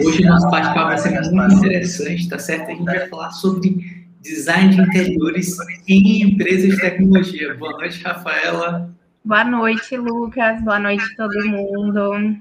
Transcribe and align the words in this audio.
Hoje 0.00 0.24
o 0.24 0.26
nosso 0.26 0.48
bate-papo 0.50 0.88
vai 0.88 0.98
ser 0.98 1.20
muito 1.30 1.54
interessante, 1.56 2.28
tá 2.28 2.38
certo? 2.38 2.70
A 2.70 2.74
gente 2.74 2.84
vai 2.84 3.08
falar 3.08 3.30
sobre 3.30 4.06
design 4.20 4.74
de 4.74 4.80
interiores 4.80 5.56
em 5.86 6.22
empresas 6.22 6.70
de 6.70 6.80
tecnologia. 6.80 7.54
Boa 7.54 7.72
noite, 7.72 8.02
Rafaela. 8.02 8.90
Boa 9.22 9.44
noite, 9.44 9.96
Lucas. 9.96 10.62
Boa 10.62 10.78
noite, 10.78 11.04
todo 11.16 11.46
mundo. 11.46 12.40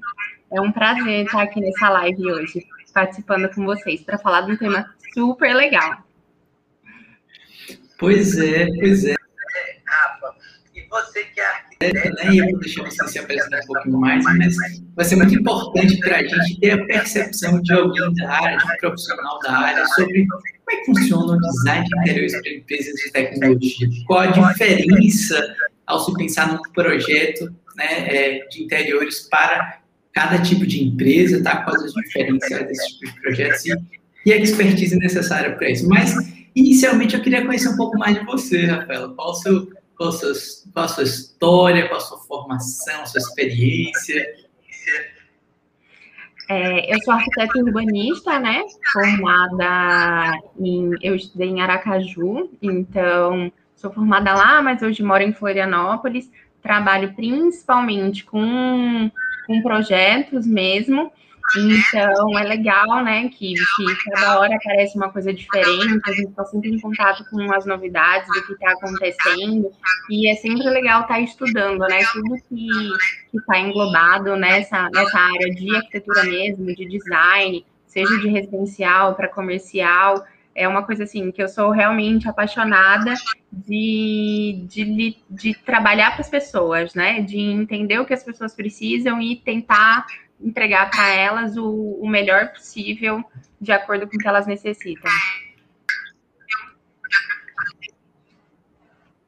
É 0.50 0.62
um 0.62 0.72
prazer 0.72 1.26
estar 1.26 1.42
aqui 1.42 1.60
nessa 1.60 1.90
live 1.90 2.32
hoje, 2.32 2.66
participando 2.94 3.54
com 3.54 3.66
vocês, 3.66 4.02
para 4.02 4.18
falar 4.18 4.42
de 4.42 4.54
um 4.54 4.58
tema 4.58 4.90
super 5.14 5.54
legal. 5.54 6.04
Pois 8.00 8.38
é, 8.38 8.66
pois 8.80 9.04
é. 9.04 9.16
Rafa, 9.86 10.36
e 10.74 10.88
você 10.90 11.26
que 11.26 11.42
é 11.42 11.46
né? 11.82 12.34
E 12.34 12.38
eu 12.38 12.50
vou 12.52 12.60
deixar 12.60 12.84
você 12.84 13.08
se 13.08 13.20
apresentar 13.20 13.60
um 13.64 13.68
pouquinho 13.68 14.00
mais, 14.00 14.24
mas 14.24 14.56
vai 14.96 15.06
ser 15.06 15.16
muito 15.16 15.36
importante 15.36 15.98
para 16.00 16.18
a 16.18 16.24
gente 16.24 16.60
ter 16.60 16.72
a 16.72 16.86
percepção 16.86 17.62
de 17.62 17.74
alguém 17.74 18.14
da 18.16 18.30
área, 18.30 18.58
de 18.58 18.66
um 18.66 18.78
profissional 18.80 19.40
da 19.40 19.52
área, 19.52 19.86
sobre 19.88 20.28
como 20.28 20.42
é 20.72 20.76
que 20.78 20.86
funciona 20.86 21.34
o 21.34 21.40
design 21.40 21.88
de 21.88 22.00
interiores 22.00 22.42
para 22.42 22.52
empresas 22.52 22.94
de 22.94 23.12
tecnologia. 23.12 23.90
Qual 24.06 24.20
a 24.20 24.28
diferença 24.28 25.56
ao 25.86 26.00
se 26.00 26.14
pensar 26.14 26.54
num 26.54 26.62
projeto 26.74 27.54
né, 27.76 27.86
é, 28.08 28.48
de 28.48 28.64
interiores 28.64 29.28
para 29.30 29.82
cada 30.14 30.40
tipo 30.40 30.66
de 30.66 30.84
empresa, 30.84 31.42
tá? 31.42 31.64
quais 31.64 31.84
as 31.84 31.94
diferenças 31.94 32.68
desse 32.68 33.00
tipo 33.00 33.14
de 33.14 33.22
projetos 33.22 33.66
e, 33.66 33.74
e 34.26 34.34
a 34.34 34.38
expertise 34.38 34.96
necessária 34.98 35.56
para 35.56 35.70
isso. 35.70 35.88
Mas, 35.88 36.14
inicialmente, 36.56 37.16
eu 37.16 37.22
queria 37.22 37.46
conhecer 37.46 37.70
um 37.70 37.78
pouco 37.78 37.98
mais 37.98 38.18
de 38.18 38.26
você, 38.26 38.66
Rafaela. 38.66 39.14
Qual 39.14 39.32
o 39.32 39.36
seu 39.36 39.70
qual 40.02 40.10
a 40.10 40.14
sua, 40.14 40.34
qual 40.74 40.86
a 40.86 40.88
sua 40.88 41.04
história, 41.04 41.88
qual 41.88 42.00
a 42.00 42.04
sua 42.04 42.18
formação, 42.18 43.06
sua 43.06 43.20
experiência? 43.20 44.36
É, 46.50 46.94
eu 46.94 47.00
sou 47.04 47.14
arquiteta 47.14 47.60
urbanista, 47.60 48.40
né? 48.40 48.64
Formada 48.92 50.40
em. 50.60 50.96
Eu 51.04 51.16
estudei 51.16 51.50
em 51.50 51.62
Aracaju, 51.62 52.50
então 52.60 53.52
sou 53.76 53.92
formada 53.92 54.34
lá, 54.34 54.60
mas 54.64 54.82
hoje 54.82 55.04
moro 55.04 55.22
em 55.22 55.34
Florianópolis. 55.34 56.32
Trabalho 56.64 57.14
principalmente 57.14 58.26
com, 58.26 59.12
com 59.46 59.62
projetos 59.62 60.48
mesmo. 60.48 61.12
Então, 61.58 62.40
é 62.40 62.44
legal, 62.44 63.04
né, 63.04 63.28
que, 63.30 63.54
que 63.54 64.10
cada 64.10 64.40
hora 64.40 64.56
aparece 64.56 64.96
uma 64.98 65.12
coisa 65.12 65.34
diferente, 65.34 66.02
a 66.10 66.12
gente 66.14 66.30
está 66.30 66.46
sempre 66.46 66.70
em 66.70 66.80
contato 66.80 67.26
com 67.30 67.54
as 67.54 67.66
novidades 67.66 68.28
do 68.28 68.46
que 68.46 68.54
está 68.54 68.72
acontecendo, 68.72 69.72
e 70.10 70.32
é 70.32 70.36
sempre 70.36 70.64
legal 70.70 71.02
estar 71.02 71.16
tá 71.16 71.20
estudando, 71.20 71.80
né, 71.80 72.00
tudo 72.14 72.36
que 72.48 73.38
está 73.38 73.60
englobado 73.60 74.36
nessa, 74.38 74.90
nessa 74.94 75.20
área 75.20 75.54
de 75.54 75.76
arquitetura 75.76 76.24
mesmo, 76.24 76.66
de 76.68 76.86
design, 76.86 77.66
seja 77.86 78.18
de 78.20 78.30
residencial 78.30 79.16
para 79.16 79.28
comercial, 79.28 80.26
é 80.54 80.68
uma 80.68 80.84
coisa 80.84 81.04
assim 81.04 81.32
que 81.32 81.42
eu 81.42 81.48
sou 81.48 81.72
realmente 81.72 82.28
apaixonada 82.28 83.14
de, 83.52 84.66
de, 84.68 85.18
de 85.30 85.54
trabalhar 85.66 86.12
para 86.12 86.22
as 86.22 86.30
pessoas, 86.30 86.94
né? 86.94 87.22
De 87.22 87.40
entender 87.40 88.00
o 88.00 88.06
que 88.06 88.14
as 88.14 88.24
pessoas 88.24 88.54
precisam 88.54 89.22
e 89.22 89.38
tentar 89.38 90.06
entregar 90.44 90.90
para 90.90 91.14
elas 91.14 91.58
o, 91.58 92.00
o 92.02 92.08
melhor 92.08 92.50
possível 92.50 93.24
de 93.60 93.72
acordo 93.72 94.08
com 94.08 94.16
o 94.16 94.20
que 94.20 94.28
elas 94.28 94.48
necessitam. 94.48 95.12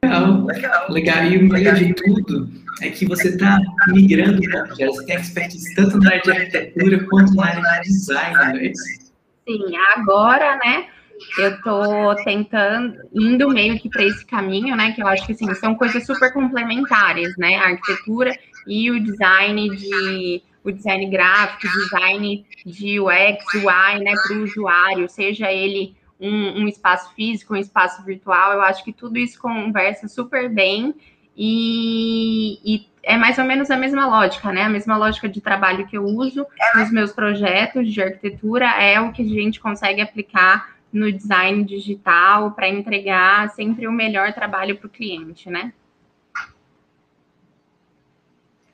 Legal, 0.02 0.44
legal. 0.44 0.90
legal. 0.90 1.24
E 1.24 1.38
o 1.38 1.48
melhor 1.48 1.74
de 1.74 1.94
tudo 1.94 2.50
é 2.82 2.90
que 2.90 3.06
você 3.06 3.28
está 3.28 3.58
migrando 3.88 4.40
para 4.50 4.66
você 4.86 5.06
tem 5.06 5.16
expertise 5.16 5.74
tanto 5.74 5.98
na 5.98 6.10
área 6.10 6.22
de 6.22 6.30
arquitetura 6.30 7.04
quanto 7.08 7.34
na 7.34 7.46
área 7.46 7.80
de 7.82 7.88
design, 7.88 8.34
não 8.34 8.44
é 8.44 8.66
isso? 8.66 9.12
Sim, 9.46 9.76
agora, 9.96 10.56
né, 10.56 10.86
eu 11.38 11.54
estou 11.54 12.14
tentando, 12.24 12.96
indo 13.12 13.48
meio 13.50 13.78
que 13.78 13.88
para 13.88 14.04
esse 14.04 14.24
caminho, 14.26 14.74
né, 14.74 14.92
que 14.92 15.02
eu 15.02 15.06
acho 15.06 15.26
que, 15.26 15.32
assim, 15.32 15.52
são 15.54 15.74
coisas 15.74 16.04
super 16.04 16.32
complementares, 16.32 17.36
né, 17.36 17.56
a 17.56 17.68
arquitetura 17.68 18.32
e 18.66 18.90
o 18.90 19.02
design 19.02 19.76
de 19.76 20.42
o 20.64 20.72
design 20.72 21.06
gráfico, 21.10 21.72
design 21.72 22.46
de 22.64 22.98
UX, 22.98 23.44
UI, 23.54 24.02
né, 24.02 24.14
para 24.26 24.36
o 24.36 24.42
usuário, 24.42 25.08
seja 25.08 25.52
ele 25.52 25.94
um, 26.18 26.62
um, 26.62 26.68
espaço 26.68 27.14
físico, 27.14 27.54
um 27.54 27.58
espaço 27.58 28.02
virtual, 28.02 28.54
eu 28.54 28.62
acho 28.62 28.82
que 28.82 28.92
tudo 28.92 29.18
isso 29.18 29.38
conversa 29.38 30.08
super 30.08 30.48
bem 30.48 30.94
e, 31.36 32.58
e, 32.64 32.86
é 33.02 33.16
mais 33.16 33.36
ou 33.38 33.44
menos 33.44 33.70
a 33.70 33.76
mesma 33.76 34.06
lógica, 34.06 34.52
né? 34.52 34.62
A 34.62 34.68
mesma 34.68 34.96
lógica 34.96 35.28
de 35.28 35.40
trabalho 35.40 35.86
que 35.86 35.98
eu 35.98 36.04
uso 36.04 36.46
nos 36.74 36.90
meus 36.90 37.12
projetos 37.12 37.92
de 37.92 38.00
arquitetura 38.00 38.66
é 38.80 39.00
o 39.00 39.12
que 39.12 39.22
a 39.22 39.28
gente 39.28 39.60
consegue 39.60 40.00
aplicar 40.00 40.74
no 40.92 41.12
design 41.12 41.64
digital 41.64 42.52
para 42.52 42.68
entregar 42.68 43.50
sempre 43.50 43.86
o 43.86 43.92
melhor 43.92 44.32
trabalho 44.32 44.76
para 44.76 44.86
o 44.86 44.90
cliente, 44.90 45.50
né? 45.50 45.72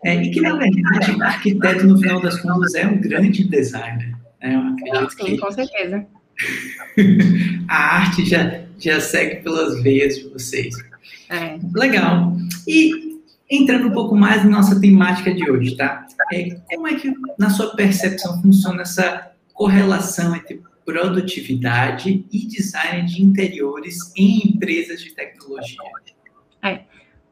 É, 0.05 0.23
e 0.23 0.31
que, 0.31 0.41
na 0.41 0.57
verdade, 0.57 1.13
o 1.13 1.23
arquiteto, 1.23 1.87
no 1.87 1.99
final 1.99 2.21
das 2.21 2.41
contas, 2.41 2.75
é 2.75 2.87
um 2.87 2.99
grande 3.01 3.45
designer. 3.45 4.17
Né? 4.41 5.07
Sim, 5.11 5.25
que... 5.25 5.39
com 5.39 5.51
certeza. 5.51 6.07
a 7.69 7.97
arte 7.97 8.25
já, 8.25 8.63
já 8.79 9.01
segue 9.01 9.43
pelas 9.43 9.83
veias 9.83 10.17
de 10.17 10.29
vocês. 10.29 10.75
É. 11.29 11.59
Legal. 11.75 12.37
E 12.67 13.21
entrando 13.51 13.89
um 13.89 13.93
pouco 13.93 14.17
mais 14.17 14.45
na 14.45 14.51
nossa 14.51 14.81
temática 14.81 15.35
de 15.35 15.51
hoje, 15.51 15.77
tá? 15.77 16.07
É, 16.33 16.51
como 16.75 16.89
é 16.89 16.95
que, 16.95 17.13
na 17.39 17.51
sua 17.51 17.75
percepção, 17.75 18.41
funciona 18.41 18.83
essa 18.83 19.33
correlação 19.53 20.35
entre 20.35 20.63
produtividade 20.85 22.25
e 22.33 22.47
design 22.47 23.07
de 23.07 23.23
interiores 23.23 24.13
em 24.17 24.49
empresas 24.49 25.03
de 25.03 25.15
tecnologia? 25.15 25.77
É. 26.63 26.81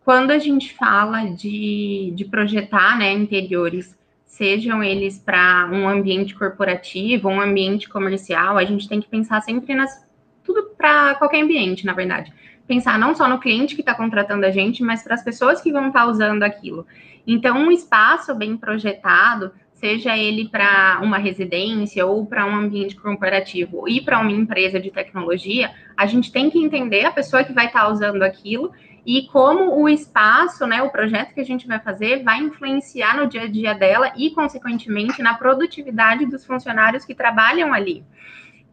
Quando 0.09 0.31
a 0.31 0.39
gente 0.39 0.73
fala 0.73 1.27
de, 1.27 2.15
de 2.15 2.25
projetar 2.25 2.99
né, 2.99 3.13
interiores, 3.13 3.95
sejam 4.25 4.83
eles 4.83 5.19
para 5.19 5.69
um 5.71 5.87
ambiente 5.87 6.35
corporativo, 6.35 7.29
um 7.29 7.39
ambiente 7.39 7.91
comercial, 7.91 8.57
a 8.57 8.65
gente 8.65 8.89
tem 8.89 9.03
que 9.03 9.07
pensar 9.07 9.43
sempre 9.43 9.75
nas. 9.75 10.03
Tudo 10.43 10.71
para 10.79 11.15
qualquer 11.17 11.43
ambiente, 11.43 11.85
na 11.85 11.93
verdade. 11.93 12.33
Pensar 12.67 12.99
não 12.99 13.15
só 13.15 13.29
no 13.29 13.39
cliente 13.39 13.75
que 13.75 13.83
está 13.83 13.95
contratando 13.95 14.47
a 14.47 14.51
gente, 14.51 14.83
mas 14.83 15.03
para 15.03 15.15
as 15.15 15.23
pessoas 15.23 15.61
que 15.61 15.71
vão 15.71 15.89
estar 15.89 16.07
tá 16.07 16.07
usando 16.07 16.43
aquilo. 16.43 16.87
Então, 17.27 17.59
um 17.59 17.71
espaço 17.71 18.35
bem 18.35 18.57
projetado, 18.57 19.53
seja 19.75 20.17
ele 20.17 20.49
para 20.49 21.01
uma 21.03 21.19
residência 21.19 22.07
ou 22.07 22.25
para 22.25 22.47
um 22.47 22.57
ambiente 22.57 22.97
corporativo 22.97 23.87
e 23.87 24.01
para 24.01 24.19
uma 24.19 24.33
empresa 24.33 24.81
de 24.81 24.91
tecnologia, 24.91 25.71
a 25.95 26.07
gente 26.07 26.33
tem 26.33 26.49
que 26.49 26.59
entender 26.59 27.05
a 27.05 27.13
pessoa 27.13 27.45
que 27.45 27.53
vai 27.53 27.67
estar 27.67 27.85
tá 27.85 27.93
usando 27.93 28.23
aquilo 28.23 28.73
e 29.07 29.27
como 29.29 29.81
o 29.81 29.89
espaço, 29.89 30.67
né, 30.67 30.83
o 30.83 30.91
projeto 30.91 31.33
que 31.33 31.41
a 31.41 31.45
gente 31.45 31.67
vai 31.67 31.79
fazer 31.79 32.23
vai 32.23 32.39
influenciar 32.41 33.17
no 33.17 33.27
dia 33.27 33.43
a 33.43 33.49
dia 33.49 33.75
dela 33.75 34.13
e, 34.17 34.31
consequentemente, 34.31 35.23
na 35.23 35.35
produtividade 35.35 36.27
dos 36.27 36.45
funcionários 36.45 37.05
que 37.05 37.15
trabalham 37.15 37.73
ali. 37.73 38.05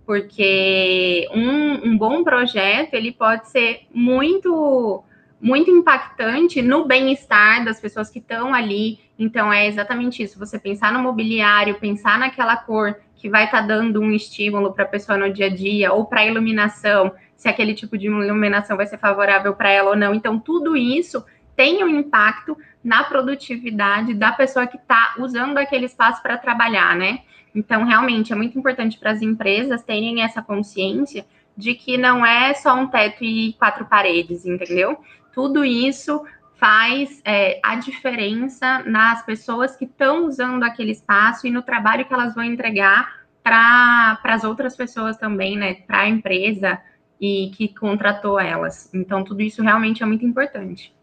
Porque 0.05 1.27
um, 1.33 1.89
um 1.89 1.97
bom 1.97 2.23
projeto, 2.23 2.93
ele 2.93 3.11
pode 3.11 3.49
ser 3.49 3.87
muito 3.93 5.03
muito 5.39 5.69
impactante 5.69 6.61
no 6.61 6.85
bem-estar 6.85 7.63
das 7.63 7.79
pessoas 7.79 8.09
que 8.09 8.19
estão 8.19 8.53
ali. 8.53 8.99
Então, 9.17 9.51
é 9.51 9.67
exatamente 9.67 10.21
isso. 10.21 10.37
Você 10.37 10.59
pensar 10.59 10.91
no 10.91 10.99
mobiliário, 10.99 11.75
pensar 11.75 12.19
naquela 12.19 12.57
cor 12.57 12.95
que 13.15 13.29
vai 13.29 13.45
estar 13.45 13.61
tá 13.61 13.67
dando 13.67 14.01
um 14.01 14.11
estímulo 14.11 14.73
para 14.73 14.83
a 14.83 14.87
pessoa 14.87 15.17
no 15.17 15.31
dia 15.31 15.47
a 15.47 15.49
dia, 15.49 15.93
ou 15.93 16.05
para 16.05 16.21
a 16.21 16.25
iluminação, 16.25 17.13
se 17.35 17.47
aquele 17.47 17.73
tipo 17.73 17.97
de 17.97 18.07
iluminação 18.07 18.77
vai 18.77 18.85
ser 18.85 18.97
favorável 18.97 19.53
para 19.53 19.69
ela 19.69 19.91
ou 19.91 19.95
não. 19.95 20.13
Então, 20.13 20.39
tudo 20.39 20.75
isso 20.75 21.23
tem 21.55 21.83
um 21.83 21.87
impacto 21.87 22.57
na 22.83 23.03
produtividade 23.03 24.13
da 24.13 24.31
pessoa 24.31 24.67
que 24.67 24.77
está 24.77 25.15
usando 25.17 25.57
aquele 25.57 25.85
espaço 25.85 26.21
para 26.21 26.37
trabalhar, 26.37 26.95
né? 26.95 27.19
Então, 27.53 27.85
realmente, 27.85 28.33
é 28.33 28.35
muito 28.35 28.59
importante 28.59 28.99
para 28.99 29.11
as 29.11 29.21
empresas 29.21 29.81
terem 29.81 30.21
essa 30.21 30.41
consciência 30.41 31.25
de 31.57 31.73
que 31.73 31.97
não 31.97 32.25
é 32.25 32.53
só 32.53 32.75
um 32.75 32.87
teto 32.87 33.23
e 33.23 33.53
quatro 33.53 33.85
paredes, 33.85 34.45
entendeu? 34.45 34.99
Tudo 35.33 35.63
isso 35.63 36.21
faz 36.57 37.21
é, 37.25 37.59
a 37.63 37.75
diferença 37.75 38.83
nas 38.83 39.25
pessoas 39.25 39.75
que 39.75 39.85
estão 39.85 40.25
usando 40.25 40.63
aquele 40.63 40.91
espaço 40.91 41.47
e 41.47 41.51
no 41.51 41.61
trabalho 41.61 42.05
que 42.05 42.13
elas 42.13 42.33
vão 42.33 42.43
entregar 42.43 43.25
para 43.43 44.19
as 44.23 44.43
outras 44.43 44.75
pessoas 44.75 45.17
também, 45.17 45.57
né? 45.57 45.75
Para 45.75 46.01
a 46.01 46.09
empresa, 46.09 46.79
e 47.19 47.51
que 47.55 47.67
contratou 47.67 48.39
elas. 48.39 48.89
Então, 48.93 49.23
tudo 49.23 49.41
isso 49.41 49.61
realmente 49.61 50.03
é 50.03 50.05
muito 50.05 50.25
importante. 50.25 50.93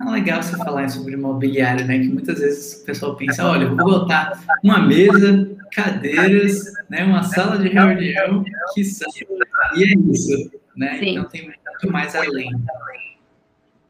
É 0.00 0.04
legal 0.04 0.42
você 0.42 0.56
falar 0.56 0.88
sobre 0.88 1.14
imobiliário, 1.14 1.86
né? 1.86 1.98
Que 1.98 2.08
muitas 2.08 2.38
vezes 2.38 2.82
o 2.82 2.86
pessoal 2.86 3.16
pensa, 3.16 3.46
olha, 3.48 3.64
eu 3.64 3.76
vou 3.76 3.84
botar 3.84 4.40
uma 4.62 4.80
mesa, 4.80 5.56
cadeiras, 5.72 6.72
né? 6.88 7.04
Uma 7.04 7.22
sala 7.22 7.58
de 7.58 7.68
reunião, 7.68 8.44
que 8.74 8.80
e 8.80 9.84
é 9.84 10.12
isso, 10.12 10.50
né? 10.76 10.98
Sim. 10.98 11.10
Então 11.10 11.24
tem 11.28 11.44
muito 11.44 11.92
mais 11.92 12.14
além. 12.16 12.50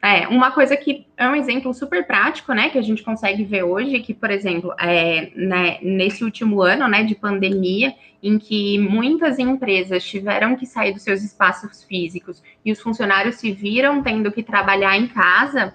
É, 0.04 0.26
uma 0.26 0.50
coisa 0.50 0.76
que 0.76 1.06
é 1.16 1.28
um 1.28 1.36
exemplo 1.36 1.72
super 1.72 2.04
prático, 2.04 2.52
né, 2.52 2.70
que 2.70 2.78
a 2.78 2.82
gente 2.82 3.04
consegue 3.04 3.44
ver 3.44 3.62
hoje, 3.62 4.00
que, 4.00 4.12
por 4.12 4.32
exemplo, 4.32 4.74
é, 4.76 5.30
né, 5.36 5.78
nesse 5.80 6.24
último 6.24 6.60
ano, 6.60 6.88
né, 6.88 7.04
de 7.04 7.14
pandemia, 7.14 7.94
em 8.20 8.36
que 8.36 8.80
muitas 8.80 9.38
empresas 9.38 10.04
tiveram 10.04 10.56
que 10.56 10.66
sair 10.66 10.92
dos 10.92 11.02
seus 11.02 11.22
espaços 11.22 11.84
físicos 11.84 12.42
e 12.64 12.72
os 12.72 12.80
funcionários 12.80 13.36
se 13.36 13.52
viram 13.52 14.02
tendo 14.02 14.32
que 14.32 14.42
trabalhar 14.42 14.96
em 14.96 15.06
casa, 15.06 15.72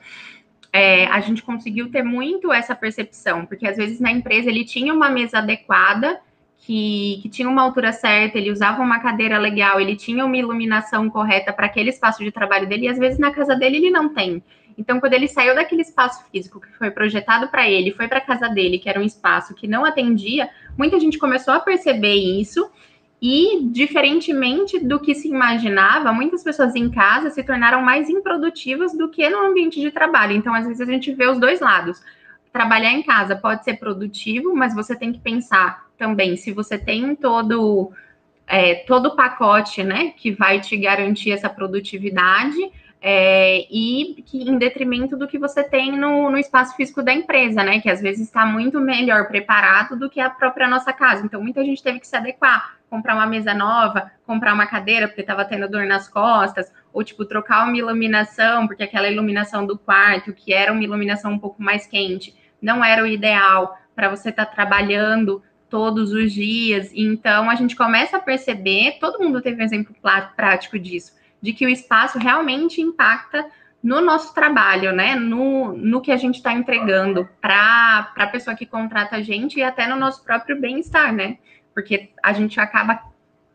é, 0.73 1.06
a 1.06 1.21
gente 1.21 1.41
conseguiu 1.41 1.89
ter 1.89 2.03
muito 2.03 2.51
essa 2.51 2.75
percepção, 2.75 3.45
porque 3.45 3.65
às 3.65 3.77
vezes 3.77 4.01
na 4.01 4.12
empresa 4.12 4.50
ele 4.50 4.65
tinha 4.65 4.94
uma 4.94 5.09
mesa 5.09 5.38
adequada, 5.38 6.19
que, 6.59 7.19
que, 7.21 7.30
tinha 7.30 7.50
uma 7.50 7.62
altura 7.62 7.92
certa, 7.92 8.38
ele 8.38 8.51
usava 8.51 8.81
uma 8.81 9.00
cadeira 9.00 9.38
legal, 9.38 9.80
ele 9.80 9.95
tinha 9.95 10.25
uma 10.25 10.36
iluminação 10.36 11.09
correta 11.09 11.54
para 11.54 11.68
aquele 11.68 11.89
espaço 11.89 12.24
de 12.24 12.31
trabalho 12.31 12.68
dele, 12.68 12.86
e 12.86 12.89
às 12.89 12.98
vezes 12.98 13.19
na 13.19 13.31
casa 13.31 13.56
dele 13.56 13.77
ele 13.77 13.89
não 13.89 14.13
tem. 14.13 14.44
Então, 14.77 15.00
quando 15.00 15.13
ele 15.13 15.27
saiu 15.27 15.56
daquele 15.56 15.81
espaço 15.81 16.24
físico 16.31 16.59
que 16.59 16.71
foi 16.77 16.92
projetado 16.92 17.48
para 17.48 17.68
ele, 17.68 17.94
foi 17.94 18.07
para 18.07 18.19
a 18.19 18.21
casa 18.21 18.48
dele, 18.48 18.77
que 18.77 18.88
era 18.88 19.00
um 19.00 19.04
espaço 19.04 19.56
que 19.56 19.68
não 19.68 19.83
atendia, 19.83 20.50
muita 20.77 21.00
gente 21.00 21.18
começou 21.18 21.54
a 21.54 21.59
perceber 21.59 22.13
isso. 22.13 22.69
E, 23.19 23.63
diferentemente 23.71 24.77
do 24.80 25.00
que 25.00 25.15
se 25.15 25.27
imaginava, 25.27 26.13
muitas 26.13 26.44
pessoas 26.44 26.75
em 26.75 26.92
casa 26.92 27.31
se 27.31 27.44
tornaram 27.44 27.81
mais 27.81 28.07
improdutivas 28.07 28.95
do 28.95 29.09
que 29.09 29.27
no 29.27 29.39
ambiente 29.39 29.81
de 29.81 29.89
trabalho. 29.89 30.33
Então, 30.33 30.54
às 30.54 30.68
vezes, 30.68 30.81
a 30.81 30.86
gente 30.86 31.12
vê 31.12 31.25
os 31.25 31.39
dois 31.39 31.59
lados. 31.59 32.00
Trabalhar 32.57 32.92
em 32.92 33.04
casa 33.04 33.36
pode 33.36 33.63
ser 33.63 33.75
produtivo, 33.75 34.56
mas 34.56 34.74
você 34.74 34.95
tem 34.95 35.13
que 35.13 35.19
pensar 35.19 35.86
também 35.95 36.36
se 36.36 36.51
você 36.51 36.75
tem 36.75 37.15
todo 37.15 37.92
é, 38.48 38.74
todo 38.88 39.09
o 39.09 39.15
pacote, 39.15 39.83
né, 39.83 40.12
que 40.18 40.31
vai 40.31 40.59
te 40.59 40.75
garantir 40.75 41.31
essa 41.31 41.48
produtividade 41.48 42.57
é, 43.00 43.68
e 43.69 44.24
que 44.25 44.50
em 44.50 44.57
detrimento 44.57 45.15
do 45.15 45.27
que 45.27 45.38
você 45.38 45.63
tem 45.63 45.92
no, 45.92 46.31
no 46.31 46.38
espaço 46.39 46.75
físico 46.75 47.04
da 47.04 47.13
empresa, 47.13 47.63
né, 47.63 47.80
que 47.80 47.92
às 47.92 48.01
vezes 48.01 48.25
está 48.25 48.44
muito 48.44 48.80
melhor 48.80 49.27
preparado 49.27 49.95
do 49.95 50.09
que 50.09 50.19
a 50.19 50.27
própria 50.27 50.68
nossa 50.68 50.92
casa. 50.92 51.24
Então, 51.24 51.39
muita 51.39 51.63
gente 51.63 51.83
teve 51.83 52.00
que 52.00 52.07
se 52.07 52.15
adequar, 52.15 52.75
comprar 52.89 53.13
uma 53.13 53.27
mesa 53.27 53.54
nova, 53.54 54.12
comprar 54.25 54.51
uma 54.56 54.65
cadeira 54.65 55.07
porque 55.07 55.21
estava 55.21 55.45
tendo 55.45 55.69
dor 55.69 55.86
nas 55.86 56.09
costas, 56.09 56.74
ou 56.92 57.04
tipo 57.04 57.24
trocar 57.24 57.68
uma 57.68 57.77
iluminação 57.77 58.65
porque 58.65 58.81
aquela 58.81 59.07
iluminação 59.07 59.63
do 59.63 59.77
quarto, 59.77 60.33
que 60.33 60.51
era 60.51 60.74
uma 60.74 60.83
iluminação 60.83 61.33
um 61.33 61.39
pouco 61.39 61.62
mais 61.62 61.86
quente, 61.86 62.36
não 62.62 62.83
era 62.83 63.04
o 63.04 63.07
ideal 63.07 63.77
para 63.95 64.09
você 64.09 64.30
estar 64.30 64.45
tá 64.45 64.51
trabalhando 64.51 65.42
todos 65.69 66.12
os 66.12 66.31
dias. 66.31 66.92
Então, 66.94 67.50
a 67.50 67.56
gente 67.56 67.75
começa 67.75 68.18
a 68.18 68.21
perceber, 68.21 68.98
todo 69.00 69.19
mundo 69.19 69.42
teve 69.42 69.62
um 69.62 69.65
exemplo 69.65 69.95
prático 70.36 70.80
disso, 70.80 71.13
de 71.42 71.54
que 71.54 71.65
o 71.65 71.69
espaço 71.69 72.18
realmente 72.18 72.81
impacta 72.81 73.45
no 73.83 74.01
nosso 74.01 74.33
trabalho, 74.33 74.92
né? 74.92 75.15
No, 75.15 75.74
no 75.74 76.01
que 76.01 76.12
a 76.12 76.18
gente 76.18 76.36
está 76.36 76.51
entregando 76.54 77.27
para 77.39 78.12
a 78.15 78.27
pessoa 78.27 78.56
que 78.56 78.65
contrata 78.65 79.18
a 79.18 79.21
gente 79.21 79.59
e 79.59 79.63
até 79.63 79.88
no 79.88 79.95
nosso 79.95 80.24
próprio 80.24 80.59
bem-estar, 80.59 81.13
né? 81.13 81.38
Porque 81.74 82.09
a 82.24 82.33
gente 82.33 82.59
acaba 82.59 83.00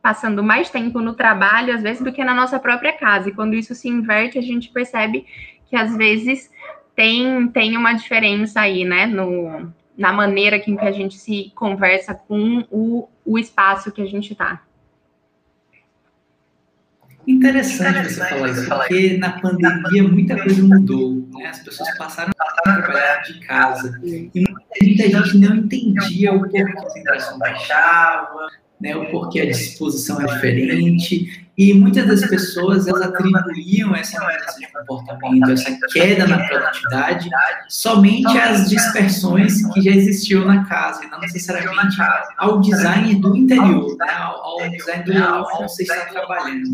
passando 0.00 0.42
mais 0.42 0.70
tempo 0.70 1.00
no 1.00 1.14
trabalho, 1.14 1.74
às 1.74 1.82
vezes, 1.82 2.02
do 2.02 2.12
que 2.12 2.24
na 2.24 2.34
nossa 2.34 2.58
própria 2.58 2.92
casa. 2.92 3.28
E 3.28 3.34
quando 3.34 3.54
isso 3.54 3.74
se 3.74 3.88
inverte, 3.88 4.38
a 4.38 4.42
gente 4.42 4.70
percebe 4.70 5.26
que 5.66 5.76
às 5.76 5.96
vezes 5.96 6.50
tem, 6.94 7.48
tem 7.48 7.76
uma 7.76 7.94
diferença 7.94 8.60
aí, 8.60 8.84
né? 8.84 9.06
No, 9.06 9.72
na 9.96 10.12
maneira 10.12 10.58
que 10.58 10.76
a 10.78 10.92
gente 10.92 11.18
se 11.18 11.52
conversa 11.54 12.14
com 12.14 12.64
o, 12.70 13.08
o 13.24 13.38
espaço 13.38 13.92
que 13.92 14.02
a 14.02 14.06
gente 14.06 14.32
está. 14.32 14.62
Interessante 17.26 18.12
você 18.12 18.28
falar 18.28 18.50
isso, 18.50 18.68
porque 18.68 19.16
na 19.16 19.40
pandemia 19.40 20.02
muita 20.02 20.42
coisa 20.42 20.60
mudou, 20.62 21.24
né? 21.34 21.46
As 21.46 21.60
pessoas 21.60 21.96
passaram 21.96 22.32
a 22.36 22.62
trabalhar 22.62 23.22
de 23.22 23.38
casa 23.40 24.00
e 24.02 24.30
muita 24.34 25.08
gente 25.08 25.38
não 25.38 25.56
entendia 25.56 26.32
o 26.32 26.40
porquê 26.40 26.58
a 26.58 26.72
concentração 26.72 27.38
baixava, 27.38 28.48
né? 28.82 28.96
O 28.96 29.06
porquê 29.10 29.40
a 29.40 29.46
disposição 29.46 30.20
é 30.20 30.26
diferente 30.26 31.46
e 31.56 31.74
muitas 31.74 32.06
das 32.06 32.28
pessoas 32.28 32.88
elas 32.88 33.02
atribuíam 33.02 33.94
essa 33.94 34.18
mudança 34.20 34.58
de 34.58 34.66
comportamento, 34.72 35.50
essa 35.50 35.78
queda 35.92 36.26
na 36.26 36.38
produtividade, 36.48 37.30
somente 37.68 38.38
às 38.38 38.68
dispersões 38.68 39.64
que 39.72 39.82
já 39.82 39.90
existiam 39.90 40.46
na 40.46 40.64
casa, 40.64 41.04
e 41.04 41.08
não 41.08 41.20
necessariamente 41.20 41.96
ao 42.38 42.60
design 42.60 43.14
do 43.16 43.36
interior, 43.36 43.96
né? 43.98 44.10
ao, 44.12 44.62
ao 44.62 44.70
design 44.70 45.04
do 45.04 45.12
local 45.12 45.48
onde 45.54 45.70
você 45.70 45.82
está 45.82 46.06
trabalhando. 46.06 46.72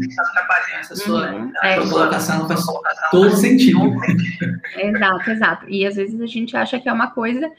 Essa 0.79 0.97
sua, 0.97 1.33
uhum. 1.33 1.51
sua 1.51 1.69
é, 1.69 1.77
colocação 1.89 2.49
faz 2.49 2.65
todo 3.11 3.37
sentido. 3.37 3.97
Exato, 4.79 5.31
exato. 5.31 5.67
E 5.69 5.85
às 5.85 5.97
vezes 5.97 6.21
a 6.21 6.27
gente 6.27 6.57
acha 6.57 6.79
que 6.79 6.89
é 6.89 6.93
uma 6.93 7.11
coisa 7.11 7.51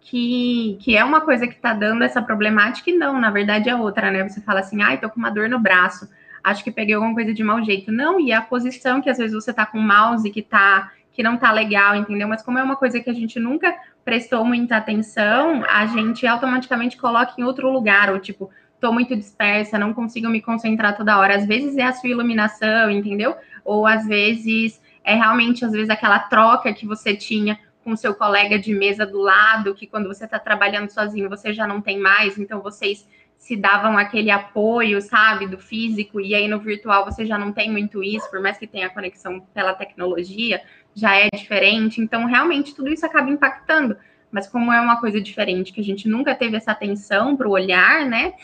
que, 0.00 0.78
que 0.80 0.96
é 0.96 1.04
uma 1.04 1.20
coisa 1.20 1.46
que 1.46 1.54
está 1.54 1.74
dando 1.74 2.02
essa 2.02 2.22
problemática 2.22 2.90
e 2.90 2.96
não, 2.96 3.20
na 3.20 3.30
verdade 3.30 3.68
é 3.68 3.76
outra, 3.76 4.10
né? 4.10 4.26
Você 4.28 4.40
fala 4.40 4.60
assim, 4.60 4.82
ai, 4.82 4.98
tô 4.98 5.08
com 5.10 5.18
uma 5.18 5.30
dor 5.30 5.48
no 5.48 5.58
braço 5.58 6.08
acho 6.42 6.64
que 6.64 6.70
peguei 6.70 6.94
alguma 6.94 7.14
coisa 7.14 7.32
de 7.32 7.42
mau 7.42 7.62
jeito. 7.62 7.92
Não, 7.92 8.20
e 8.20 8.32
a 8.32 8.40
posição 8.40 9.00
que 9.00 9.10
às 9.10 9.18
vezes 9.18 9.34
você 9.34 9.52
tá 9.52 9.66
com 9.66 9.78
o 9.78 9.82
mouse 9.82 10.28
que 10.30 10.42
tá 10.42 10.92
que 11.12 11.22
não 11.22 11.36
tá 11.36 11.50
legal, 11.50 11.96
entendeu? 11.96 12.28
Mas 12.28 12.42
como 12.42 12.60
é 12.60 12.62
uma 12.62 12.76
coisa 12.76 13.00
que 13.00 13.10
a 13.10 13.12
gente 13.12 13.40
nunca 13.40 13.74
prestou 14.04 14.44
muita 14.44 14.76
atenção, 14.76 15.64
a 15.68 15.84
gente 15.86 16.24
automaticamente 16.24 16.96
coloca 16.96 17.34
em 17.36 17.42
outro 17.42 17.72
lugar, 17.72 18.12
ou 18.12 18.20
tipo, 18.20 18.48
tô 18.80 18.92
muito 18.92 19.16
dispersa, 19.16 19.80
não 19.80 19.92
consigo 19.92 20.28
me 20.28 20.40
concentrar 20.40 20.96
toda 20.96 21.18
hora. 21.18 21.34
Às 21.34 21.44
vezes 21.44 21.76
é 21.76 21.82
a 21.82 21.92
sua 21.92 22.08
iluminação, 22.08 22.88
entendeu? 22.88 23.34
Ou 23.64 23.84
às 23.84 24.06
vezes 24.06 24.80
é 25.02 25.16
realmente 25.16 25.64
às 25.64 25.72
vezes 25.72 25.90
aquela 25.90 26.20
troca 26.20 26.72
que 26.72 26.86
você 26.86 27.16
tinha 27.16 27.58
com 27.84 27.96
seu 27.96 28.14
colega 28.14 28.58
de 28.58 28.74
mesa 28.74 29.06
do 29.06 29.18
lado, 29.18 29.74
que 29.74 29.86
quando 29.86 30.08
você 30.08 30.24
está 30.24 30.38
trabalhando 30.38 30.90
sozinho, 30.90 31.28
você 31.28 31.52
já 31.52 31.66
não 31.66 31.80
tem 31.80 31.98
mais, 31.98 32.38
então 32.38 32.60
vocês 32.60 33.08
se 33.38 33.56
davam 33.56 33.96
aquele 33.96 34.30
apoio, 34.30 35.00
sabe, 35.00 35.46
do 35.46 35.58
físico, 35.58 36.20
e 36.20 36.34
aí 36.34 36.48
no 36.48 36.58
virtual 36.58 37.04
você 37.04 37.24
já 37.24 37.38
não 37.38 37.52
tem 37.52 37.70
muito 37.70 38.02
isso, 38.02 38.28
por 38.28 38.40
mais 38.40 38.58
que 38.58 38.66
tenha 38.66 38.90
conexão 38.90 39.40
pela 39.54 39.72
tecnologia, 39.74 40.60
já 40.94 41.16
é 41.16 41.28
diferente. 41.32 42.00
Então, 42.00 42.26
realmente, 42.26 42.74
tudo 42.74 42.92
isso 42.92 43.06
acaba 43.06 43.30
impactando. 43.30 43.96
Mas 44.30 44.46
como 44.46 44.72
é 44.72 44.80
uma 44.80 45.00
coisa 45.00 45.20
diferente, 45.20 45.72
que 45.72 45.80
a 45.80 45.84
gente 45.84 46.06
nunca 46.08 46.34
teve 46.34 46.56
essa 46.56 46.72
atenção 46.72 47.36
para 47.36 47.48
o 47.48 47.52
olhar, 47.52 48.04
né? 48.04 48.34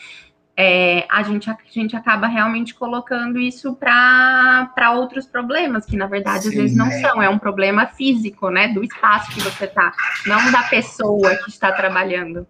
É, 0.57 1.05
a, 1.09 1.21
gente, 1.21 1.49
a 1.49 1.57
gente 1.69 1.97
acaba 1.97 2.27
realmente 2.27 2.73
colocando 2.73 3.37
isso 3.39 3.75
para 3.75 4.91
outros 4.93 5.25
problemas, 5.25 5.85
que 5.85 5.97
na 5.97 6.07
verdade 6.07 6.43
Sim, 6.43 6.49
às 6.49 6.55
vezes 6.55 6.77
não 6.77 6.87
é. 6.87 7.01
são, 7.01 7.21
é 7.21 7.27
um 7.27 7.37
problema 7.37 7.87
físico, 7.87 8.49
né? 8.49 8.69
Do 8.69 8.83
espaço 8.83 9.31
que 9.31 9.41
você 9.41 9.65
está, 9.65 9.93
não 10.25 10.51
da 10.51 10.63
pessoa 10.63 11.35
que 11.35 11.49
está 11.49 11.73
trabalhando. 11.73 12.47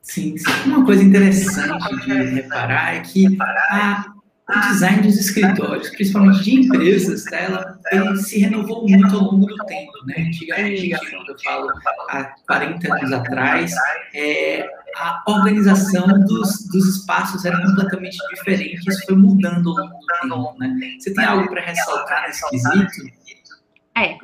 Sim, 0.00 0.36
sim. 0.36 0.50
Uma 0.66 0.84
coisa 0.84 1.02
interessante 1.02 1.96
de 2.04 2.12
reparar 2.12 2.96
é 2.96 3.00
que 3.00 3.26
a, 3.40 4.12
o 4.48 4.60
design 4.68 5.02
dos 5.02 5.16
escritórios, 5.16 5.90
principalmente 5.90 6.42
de 6.42 6.54
empresas, 6.54 7.24
tá, 7.24 7.36
ela, 7.36 7.80
ele 7.90 8.16
se 8.18 8.38
renovou 8.40 8.86
muito 8.86 9.16
ao 9.16 9.22
longo 9.22 9.46
do 9.46 9.56
tempo. 9.64 9.92
Né? 10.06 10.26
Antigamente, 10.28 11.10
quando 11.10 11.30
eu 11.30 11.38
falo 11.40 11.68
há 12.10 12.34
40 12.46 12.94
anos 12.94 13.12
atrás, 13.12 13.72
é, 14.14 14.68
a 14.96 15.22
organização 15.26 16.06
dos, 16.20 16.68
dos 16.68 16.96
espaços 16.96 17.44
era 17.44 17.60
completamente 17.60 18.16
diferente. 18.34 18.88
Isso 18.88 19.06
foi 19.06 19.16
mudando 19.16 19.70
ao 19.70 19.76
longo 19.76 19.98
do 19.98 20.28
tempo. 20.28 20.58
Né? 20.58 20.96
Você 20.98 21.14
tem 21.14 21.24
algo 21.24 21.48
para 21.48 21.62
ressaltar 21.62 22.26
nesse 22.26 22.48
quesito? 22.50 23.12
É, 23.96 24.18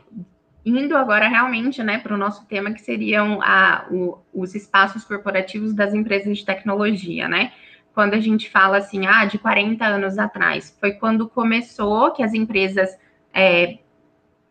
indo 0.64 0.96
agora 0.96 1.28
realmente 1.28 1.82
né, 1.82 1.98
para 1.98 2.14
o 2.14 2.18
nosso 2.18 2.44
tema, 2.46 2.72
que 2.72 2.80
seriam 2.80 3.40
a, 3.42 3.86
o, 3.90 4.18
os 4.32 4.54
espaços 4.54 5.04
corporativos 5.04 5.74
das 5.74 5.94
empresas 5.94 6.38
de 6.38 6.44
tecnologia, 6.44 7.28
né? 7.28 7.52
Quando 7.94 8.14
a 8.14 8.20
gente 8.20 8.48
fala 8.48 8.78
assim, 8.78 9.06
ah, 9.06 9.24
de 9.24 9.38
40 9.38 9.84
anos 9.84 10.18
atrás, 10.18 10.76
foi 10.78 10.92
quando 10.92 11.28
começou 11.28 12.12
que 12.12 12.22
as 12.22 12.32
empresas 12.32 12.96
é, 13.32 13.78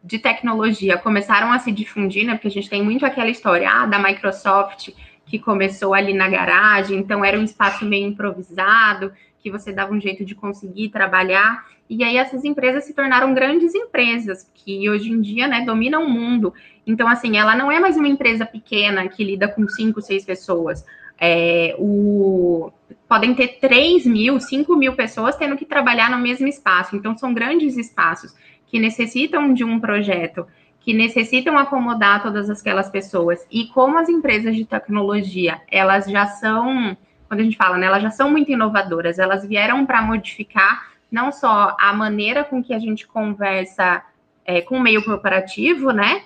de 0.03 0.19
tecnologia 0.19 0.97
começaram 0.97 1.51
a 1.51 1.59
se 1.59 1.71
difundir, 1.71 2.25
né? 2.25 2.33
Porque 2.33 2.47
a 2.47 2.51
gente 2.51 2.69
tem 2.69 2.83
muito 2.83 3.05
aquela 3.05 3.29
história 3.29 3.69
ah, 3.69 3.85
da 3.85 3.99
Microsoft 3.99 4.89
que 5.27 5.37
começou 5.37 5.93
ali 5.93 6.13
na 6.13 6.27
garagem, 6.29 6.97
então 6.97 7.23
era 7.23 7.37
um 7.37 7.43
espaço 7.43 7.85
meio 7.85 8.07
improvisado, 8.07 9.11
que 9.39 9.51
você 9.51 9.71
dava 9.71 9.93
um 9.93 9.99
jeito 9.99 10.25
de 10.25 10.33
conseguir 10.33 10.89
trabalhar. 10.89 11.65
E 11.89 12.03
aí 12.03 12.17
essas 12.17 12.43
empresas 12.43 12.85
se 12.85 12.93
tornaram 12.93 13.33
grandes 13.33 13.75
empresas, 13.75 14.49
que 14.53 14.89
hoje 14.89 15.11
em 15.11 15.21
dia, 15.21 15.47
né, 15.47 15.63
dominam 15.65 16.03
o 16.03 16.09
mundo. 16.09 16.53
Então, 16.85 17.07
assim, 17.07 17.37
ela 17.37 17.55
não 17.55 17.71
é 17.71 17.79
mais 17.79 17.97
uma 17.97 18.07
empresa 18.07 18.45
pequena 18.45 19.07
que 19.07 19.23
lida 19.23 19.47
com 19.47 19.67
cinco, 19.67 20.01
seis 20.01 20.25
pessoas. 20.25 20.85
É, 21.19 21.75
o, 21.77 22.71
podem 23.07 23.33
ter 23.33 23.59
3 23.59 24.05
mil, 24.05 24.39
5 24.39 24.75
mil 24.75 24.93
pessoas 24.93 25.35
tendo 25.35 25.57
que 25.57 25.65
trabalhar 25.65 26.09
no 26.09 26.17
mesmo 26.17 26.47
espaço. 26.47 26.95
Então, 26.95 27.17
são 27.17 27.33
grandes 27.33 27.77
espaços 27.77 28.33
que 28.67 28.79
necessitam 28.79 29.53
de 29.53 29.63
um 29.63 29.79
projeto, 29.79 30.45
que 30.87 30.93
necessitam 30.93 31.57
acomodar 31.57 32.23
todas 32.23 32.49
aquelas 32.49 32.89
pessoas. 32.89 33.45
E 33.51 33.67
como 33.67 33.99
as 33.99 34.07
empresas 34.07 34.55
de 34.55 34.63
tecnologia, 34.63 35.59
elas 35.69 36.05
já 36.05 36.27
são, 36.27 36.95
quando 37.27 37.41
a 37.41 37.43
gente 37.43 37.57
fala, 37.57 37.77
né, 37.77 37.87
elas 37.87 38.01
já 38.01 38.09
são 38.09 38.31
muito 38.31 38.49
inovadoras, 38.53 39.19
elas 39.19 39.45
vieram 39.45 39.85
para 39.85 40.01
modificar 40.01 40.93
não 41.11 41.29
só 41.29 41.75
a 41.77 41.91
maneira 41.91 42.45
com 42.45 42.63
que 42.63 42.73
a 42.73 42.79
gente 42.79 43.05
conversa 43.05 44.01
é, 44.45 44.61
com 44.61 44.77
o 44.77 44.81
meio 44.81 45.03
corporativo, 45.03 45.91
né? 45.91 46.21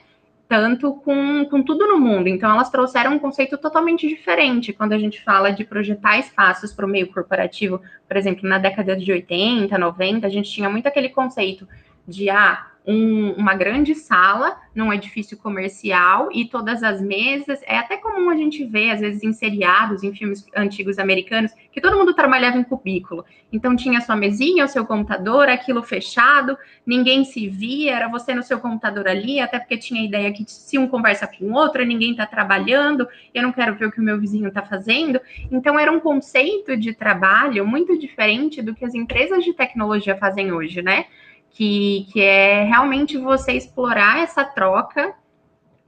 Tanto 0.48 0.94
com, 0.94 1.44
com 1.46 1.64
tudo 1.64 1.88
no 1.88 2.00
mundo. 2.00 2.30
Então, 2.30 2.52
elas 2.52 2.70
trouxeram 2.70 3.14
um 3.16 3.20
conceito 3.20 3.58
totalmente 3.58 4.08
diferente 4.08 4.72
quando 4.72 4.94
a 4.94 5.00
gente 5.00 5.24
fala 5.24 5.50
de 5.50 5.64
projetar 5.64 6.20
espaços 6.20 6.72
para 6.72 6.86
o 6.86 6.90
meio 6.90 7.12
corporativo. 7.12 7.82
Por 8.08 8.16
exemplo, 8.16 8.48
na 8.48 8.60
década 8.60 8.96
de 8.96 9.12
80, 9.12 9.76
90, 9.76 10.28
a 10.28 10.30
gente 10.30 10.52
tinha 10.52 10.70
muito 10.70 10.86
aquele 10.86 11.10
conceito 11.10 11.68
de 12.08 12.30
ah, 12.30 12.68
um, 12.86 13.32
uma 13.34 13.54
grande 13.54 13.94
sala 13.94 14.58
num 14.74 14.92
edifício 14.92 15.38
comercial 15.38 16.30
e 16.32 16.46
todas 16.46 16.82
as 16.82 17.02
mesas. 17.02 17.60
É 17.64 17.78
até 17.78 17.98
comum 17.98 18.30
a 18.30 18.36
gente 18.36 18.66
ver, 18.66 18.92
às 18.92 19.02
vezes, 19.02 19.24
em 19.24 19.34
seriados, 19.34 20.04
em 20.04 20.14
filmes 20.14 20.46
antigos 20.56 20.98
americanos, 20.98 21.52
que 21.72 21.82
todo 21.82 21.98
mundo 21.98 22.14
trabalhava 22.14 22.58
em 22.58 22.64
cubículo. 22.64 23.26
Então, 23.52 23.76
tinha 23.76 24.00
a 24.00 24.02
sua 24.02 24.16
mesinha, 24.16 24.66
o 24.66 24.68
seu 24.68 24.86
computador, 24.86 25.50
aquilo 25.50 25.84
fechado, 25.84 26.58
ninguém 26.86 27.24
se 27.26 27.48
via, 27.48 27.96
era 27.96 28.08
você 28.08 28.34
no 28.34 28.44
seu 28.44 28.60
computador 28.60 29.08
ali, 29.08 29.40
até 29.40 29.60
porque 29.60 29.78
tinha 29.78 30.02
a 30.02 30.06
ideia 30.06 30.32
que 30.32 30.46
se 30.48 30.78
um 30.78 30.88
conversa 30.88 31.28
com 31.28 31.46
o 31.46 31.54
outro, 31.54 31.86
ninguém 31.86 32.12
está 32.12 32.26
trabalhando, 32.26 33.08
eu 33.34 33.44
não 33.44 33.52
quero 33.52 33.76
ver 33.76 33.88
o 33.88 33.92
que 33.92 34.00
o 34.00 34.04
meu 34.04 34.20
vizinho 34.20 34.48
está 34.48 34.62
fazendo. 34.62 35.20
Então, 35.52 35.78
era 35.78 35.92
um 35.92 36.00
conceito 36.00 36.78
de 36.78 36.94
trabalho 36.94 37.68
muito 37.68 37.98
diferente 38.00 38.62
do 38.62 38.74
que 38.74 38.86
as 38.86 38.96
empresas 38.96 39.44
de 39.44 39.54
tecnologia 39.54 40.16
fazem 40.16 40.52
hoje, 40.52 40.82
né? 40.82 41.06
Que, 41.54 42.08
que 42.12 42.22
é 42.22 42.64
realmente 42.64 43.18
você 43.18 43.54
explorar 43.54 44.20
essa 44.20 44.44
troca 44.44 45.14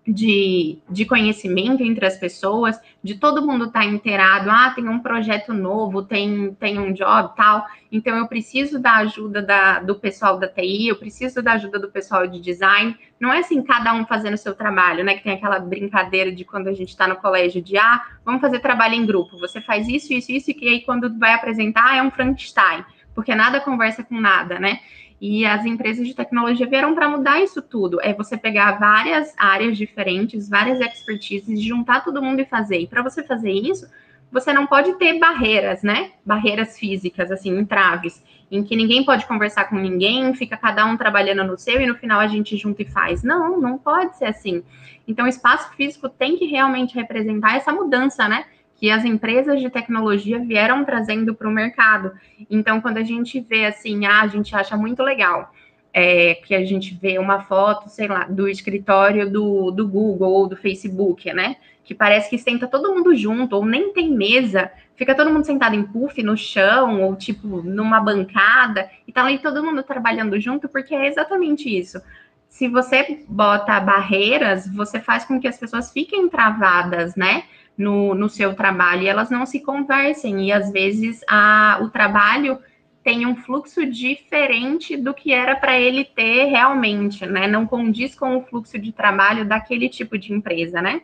de, 0.06 0.80
de 0.90 1.06
conhecimento 1.06 1.82
entre 1.82 2.06
as 2.06 2.18
pessoas, 2.18 2.80
de 3.02 3.16
todo 3.16 3.46
mundo 3.46 3.66
estar 3.66 3.80
tá 3.80 3.86
inteirado, 3.86 4.50
ah, 4.50 4.72
tem 4.76 4.90
um 4.90 5.00
projeto 5.00 5.54
novo, 5.54 6.04
tem, 6.04 6.54
tem 6.56 6.78
um 6.78 6.92
job 6.92 7.34
tal, 7.38 7.66
então 7.90 8.18
eu 8.18 8.28
preciso 8.28 8.80
da 8.80 8.98
ajuda 8.98 9.42
da, 9.42 9.80
do 9.80 9.96
pessoal 9.96 10.38
da 10.38 10.48
TI, 10.48 10.90
eu 10.90 10.98
preciso 10.98 11.42
da 11.42 11.54
ajuda 11.54 11.80
do 11.80 11.90
pessoal 11.90 12.28
de 12.28 12.42
design. 12.42 12.98
Não 13.18 13.32
é 13.32 13.40
assim, 13.40 13.62
cada 13.64 13.94
um 13.94 14.06
fazendo 14.06 14.34
o 14.34 14.38
seu 14.38 14.54
trabalho, 14.54 15.04
né? 15.06 15.16
Que 15.16 15.24
tem 15.24 15.34
aquela 15.34 15.60
brincadeira 15.60 16.32
de 16.32 16.44
quando 16.44 16.68
a 16.68 16.74
gente 16.74 16.90
está 16.90 17.08
no 17.08 17.16
colégio 17.16 17.62
de 17.62 17.78
ah, 17.78 18.02
vamos 18.26 18.42
fazer 18.42 18.60
trabalho 18.60 18.96
em 18.96 19.06
grupo. 19.06 19.38
Você 19.38 19.62
faz 19.62 19.88
isso, 19.88 20.12
isso, 20.12 20.32
isso, 20.32 20.52
e 20.52 20.68
aí 20.68 20.82
quando 20.82 21.18
vai 21.18 21.34
apresentar 21.34 21.96
é 21.96 22.04
um 22.04 22.12
Frankenstein, 22.12 22.84
porque 23.16 23.34
nada 23.34 23.62
conversa 23.62 24.04
com 24.04 24.20
nada, 24.20 24.60
né? 24.60 24.80
E 25.26 25.46
as 25.46 25.66
empresas 25.66 26.06
de 26.06 26.14
tecnologia 26.14 26.68
vieram 26.68 26.94
para 26.94 27.08
mudar 27.08 27.40
isso 27.40 27.62
tudo. 27.62 27.98
É 28.02 28.14
você 28.14 28.36
pegar 28.36 28.78
várias 28.78 29.34
áreas 29.38 29.78
diferentes, 29.78 30.50
várias 30.50 30.82
expertises, 30.82 31.62
juntar 31.62 32.04
todo 32.04 32.22
mundo 32.22 32.42
e 32.42 32.46
fazer. 32.46 32.80
E 32.80 32.88
para 32.88 33.02
você 33.02 33.24
fazer 33.24 33.54
isso, 33.54 33.90
você 34.30 34.52
não 34.52 34.68
pode 34.68 34.94
ter 34.96 35.18
barreiras, 35.20 35.82
né? 35.82 36.12
Barreiras 36.26 36.78
físicas, 36.78 37.32
assim, 37.32 37.58
entraves, 37.58 38.22
em 38.52 38.66
que 38.66 38.76
ninguém 38.76 39.06
pode 39.06 39.26
conversar 39.26 39.70
com 39.70 39.78
ninguém, 39.78 40.36
fica 40.36 40.58
cada 40.58 40.86
um 40.86 40.98
trabalhando 40.98 41.46
no 41.46 41.58
seu 41.58 41.80
e 41.80 41.88
no 41.88 41.96
final 41.96 42.20
a 42.20 42.28
gente 42.28 42.58
junta 42.58 42.82
e 42.82 42.86
faz. 42.92 43.24
Não, 43.24 43.58
não 43.62 43.78
pode 43.78 44.18
ser 44.18 44.26
assim. 44.26 44.62
Então, 45.08 45.24
o 45.24 45.30
espaço 45.30 45.74
físico 45.78 46.10
tem 46.10 46.36
que 46.36 46.48
realmente 46.48 46.96
representar 46.96 47.56
essa 47.56 47.72
mudança, 47.72 48.28
né? 48.28 48.44
Que 48.84 48.92
as 48.92 49.06
empresas 49.06 49.62
de 49.62 49.70
tecnologia 49.70 50.40
vieram 50.40 50.84
trazendo 50.84 51.34
para 51.34 51.48
o 51.48 51.52
mercado. 51.52 52.12
Então, 52.50 52.82
quando 52.82 52.98
a 52.98 53.04
gente 53.04 53.40
vê 53.40 53.64
assim, 53.64 54.06
ah, 54.06 54.24
a 54.24 54.28
gente 54.28 54.54
acha 54.54 54.76
muito 54.76 55.02
legal 55.02 55.54
é, 55.94 56.36
que 56.36 56.54
a 56.54 56.66
gente 56.66 56.94
vê 56.94 57.18
uma 57.18 57.46
foto, 57.46 57.88
sei 57.88 58.10
lá, 58.10 58.26
do 58.26 58.46
escritório 58.46 59.32
do, 59.32 59.72
do 59.72 59.88
Google 59.88 60.34
ou 60.34 60.48
do 60.48 60.58
Facebook, 60.58 61.32
né? 61.32 61.56
Que 61.86 61.96
parece 61.96 62.30
que 62.30 62.38
senta 62.38 62.68
todo 62.68 62.94
mundo 62.94 63.16
junto, 63.16 63.56
ou 63.56 63.66
nem 63.66 63.94
tem 63.94 64.12
mesa, 64.12 64.70
fica 64.98 65.16
todo 65.16 65.32
mundo 65.32 65.46
sentado 65.46 65.76
em 65.76 65.84
puff 65.84 66.22
no 66.22 66.36
chão, 66.36 67.04
ou 67.04 67.16
tipo 67.16 67.62
numa 67.62 68.02
bancada, 68.02 68.90
e 69.08 69.14
tá 69.14 69.24
ali 69.24 69.40
todo 69.40 69.64
mundo 69.64 69.82
trabalhando 69.82 70.38
junto, 70.42 70.68
porque 70.68 70.94
é 70.94 71.08
exatamente 71.08 71.70
isso. 71.70 72.02
Se 72.50 72.68
você 72.68 73.24
bota 73.30 73.80
barreiras, 73.80 74.68
você 74.76 75.00
faz 75.00 75.24
com 75.24 75.40
que 75.40 75.48
as 75.48 75.58
pessoas 75.58 75.90
fiquem 75.90 76.28
travadas, 76.28 77.16
né? 77.16 77.44
No, 77.78 78.14
no 78.14 78.30
seu 78.30 78.54
trabalho 78.54 79.04
e 79.04 79.08
elas 79.08 79.30
não 79.30 79.46
se 79.46 79.60
conversem, 79.60 80.48
e 80.48 80.52
às 80.52 80.72
vezes 80.72 81.22
a, 81.28 81.80
o 81.82 81.90
trabalho 81.90 82.60
tem 83.04 83.26
um 83.26 83.36
fluxo 83.36 83.86
diferente 83.86 84.96
do 84.96 85.14
que 85.14 85.34
era 85.34 85.56
para 85.56 85.78
ele 85.78 86.06
ter 86.06 86.46
realmente, 86.46 87.26
né? 87.26 87.48
Não 87.48 87.68
condiz 87.68 88.16
com 88.16 88.38
o 88.38 88.42
fluxo 88.42 88.80
de 88.80 88.94
trabalho 88.94 89.44
daquele 89.44 89.90
tipo 89.90 90.18
de 90.18 90.34
empresa, 90.34 90.82
né? 90.82 91.02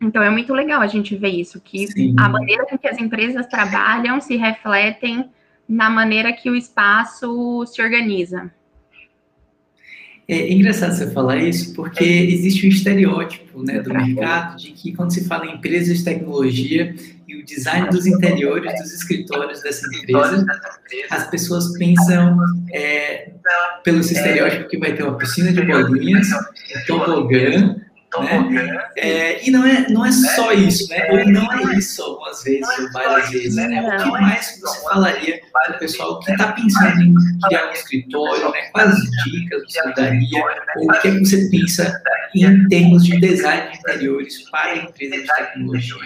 Então 0.00 0.22
é 0.22 0.28
muito 0.28 0.52
legal 0.52 0.80
a 0.80 0.86
gente 0.86 1.16
ver 1.16 1.28
isso, 1.28 1.60
que 1.60 1.86
Sim. 1.86 2.16
a 2.18 2.28
maneira 2.28 2.66
com 2.66 2.76
que 2.76 2.88
as 2.88 2.98
empresas 2.98 3.46
trabalham 3.46 4.20
se 4.20 4.36
refletem 4.36 5.30
na 5.68 5.88
maneira 5.88 6.32
que 6.32 6.50
o 6.50 6.56
espaço 6.56 7.64
se 7.66 7.80
organiza. 7.80 8.52
É 10.28 10.52
engraçado 10.52 10.92
você 10.92 11.08
falar 11.12 11.36
isso, 11.36 11.72
porque 11.72 12.02
existe 12.04 12.66
um 12.66 12.68
estereótipo 12.68 13.62
né, 13.62 13.80
do 13.80 13.94
mercado 13.94 14.56
de 14.56 14.72
que 14.72 14.92
quando 14.92 15.12
se 15.12 15.24
fala 15.24 15.46
em 15.46 15.54
empresas 15.54 15.98
de 15.98 16.04
tecnologia 16.04 16.92
e 17.28 17.36
o 17.36 17.44
design 17.44 17.88
dos 17.90 18.06
interiores 18.06 18.72
dos 18.80 18.92
escritórios 18.92 19.62
dessa 19.62 19.86
empresa, 19.86 20.44
as 21.10 21.30
pessoas 21.30 21.78
pensam 21.78 22.38
é, 22.72 23.30
pelo 23.84 24.00
estereótipo 24.00 24.68
que 24.68 24.78
vai 24.78 24.94
ter 24.94 25.04
uma 25.04 25.16
piscina 25.16 25.52
de 25.52 25.62
bolinhas, 25.62 26.28
um 26.32 26.86
tobogã, 26.86 27.76
né? 28.50 28.88
É, 28.96 29.46
e 29.46 29.50
não 29.50 29.64
é, 29.64 29.88
não 29.88 30.04
é 30.04 30.12
só 30.12 30.52
isso, 30.52 30.88
né? 30.90 31.08
Ou 31.10 31.28
não 31.28 31.52
é 31.52 31.78
isso 31.78 32.02
algumas 32.02 32.42
vezes, 32.42 32.78
ou 32.78 32.92
várias 32.92 33.30
vezes, 33.30 33.56
né? 33.56 33.82
O 33.82 34.02
que 34.02 34.10
mais 34.10 34.60
você 34.60 34.82
falaria 34.82 35.40
para 35.52 35.76
o 35.76 35.78
pessoal 35.78 36.20
que 36.20 36.30
está 36.30 36.52
pensando 36.52 37.02
em 37.02 37.14
criar 37.46 37.68
um 37.68 37.72
escritório, 37.72 38.50
né? 38.50 38.62
Quais 38.72 38.96
dicas 39.24 39.62
você 39.68 39.92
daria? 39.94 40.44
Ou 40.76 40.84
o 40.84 41.00
que, 41.00 41.08
é 41.08 41.10
que 41.12 41.24
você 41.24 41.50
pensa 41.50 42.02
em 42.34 42.68
termos 42.68 43.04
de 43.04 43.18
design 43.20 43.72
de 43.72 43.78
interiores 43.78 44.50
para 44.50 44.76
empresas 44.76 45.22
de 45.22 45.26
tecnologia? 45.26 45.96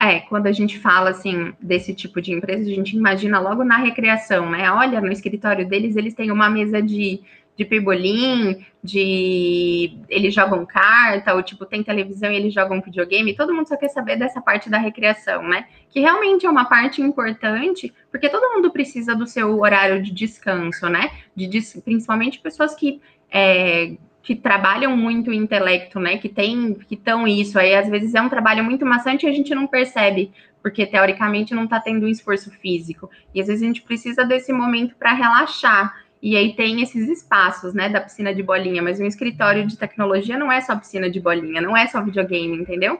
É, 0.00 0.20
quando 0.20 0.46
a 0.46 0.52
gente 0.52 0.78
fala 0.78 1.10
assim 1.10 1.52
desse 1.60 1.92
tipo 1.92 2.22
de 2.22 2.32
empresa, 2.32 2.70
a 2.70 2.74
gente 2.74 2.96
imagina 2.96 3.40
logo 3.40 3.64
na 3.64 3.78
recreação, 3.78 4.48
né? 4.48 4.70
Olha, 4.70 5.00
no 5.00 5.10
escritório 5.10 5.66
deles 5.66 5.96
eles 5.96 6.14
têm 6.14 6.30
uma 6.30 6.48
mesa 6.48 6.80
de 6.80 7.20
de 7.58 7.64
pebolim, 7.64 8.64
de 8.84 9.98
eles 10.08 10.32
jogam 10.32 10.64
carta, 10.64 11.34
ou 11.34 11.42
tipo, 11.42 11.66
tem 11.66 11.82
televisão 11.82 12.30
e 12.30 12.36
eles 12.36 12.54
jogam 12.54 12.80
videogame, 12.80 13.34
todo 13.34 13.52
mundo 13.52 13.66
só 13.66 13.76
quer 13.76 13.88
saber 13.88 14.16
dessa 14.16 14.40
parte 14.40 14.70
da 14.70 14.78
recreação, 14.78 15.42
né? 15.42 15.66
Que 15.90 15.98
realmente 15.98 16.46
é 16.46 16.50
uma 16.50 16.66
parte 16.66 17.02
importante, 17.02 17.92
porque 18.12 18.28
todo 18.28 18.54
mundo 18.54 18.70
precisa 18.70 19.12
do 19.12 19.26
seu 19.26 19.58
horário 19.58 20.00
de 20.00 20.12
descanso, 20.12 20.88
né? 20.88 21.10
De, 21.34 21.48
principalmente 21.84 22.38
pessoas 22.38 22.76
que. 22.76 23.00
É, 23.28 23.96
que 24.22 24.36
trabalham 24.36 24.94
muito 24.94 25.30
o 25.30 25.34
intelecto, 25.34 25.98
né? 25.98 26.18
Que 26.18 26.28
tem, 26.28 26.74
que 26.74 26.94
estão 26.94 27.26
isso. 27.26 27.58
Aí 27.58 27.74
às 27.74 27.88
vezes 27.88 28.14
é 28.14 28.20
um 28.20 28.28
trabalho 28.28 28.62
muito 28.62 28.84
maçante 28.84 29.24
e 29.24 29.28
a 29.28 29.32
gente 29.32 29.54
não 29.54 29.66
percebe, 29.66 30.30
porque 30.62 30.84
teoricamente 30.84 31.54
não 31.54 31.64
está 31.64 31.80
tendo 31.80 32.04
um 32.04 32.08
esforço 32.08 32.50
físico. 32.50 33.08
E 33.34 33.40
às 33.40 33.46
vezes 33.46 33.62
a 33.62 33.66
gente 33.66 33.80
precisa 33.80 34.26
desse 34.26 34.52
momento 34.52 34.94
para 34.96 35.14
relaxar. 35.14 36.04
E 36.20 36.36
aí 36.36 36.54
tem 36.54 36.82
esses 36.82 37.08
espaços, 37.08 37.72
né, 37.74 37.88
da 37.88 38.00
piscina 38.00 38.34
de 38.34 38.42
bolinha, 38.42 38.82
mas 38.82 39.00
um 39.00 39.06
escritório 39.06 39.66
de 39.66 39.76
tecnologia 39.76 40.36
não 40.36 40.50
é 40.50 40.60
só 40.60 40.76
piscina 40.76 41.08
de 41.08 41.20
bolinha, 41.20 41.60
não 41.60 41.76
é 41.76 41.86
só 41.86 42.02
videogame, 42.02 42.56
entendeu? 42.56 42.98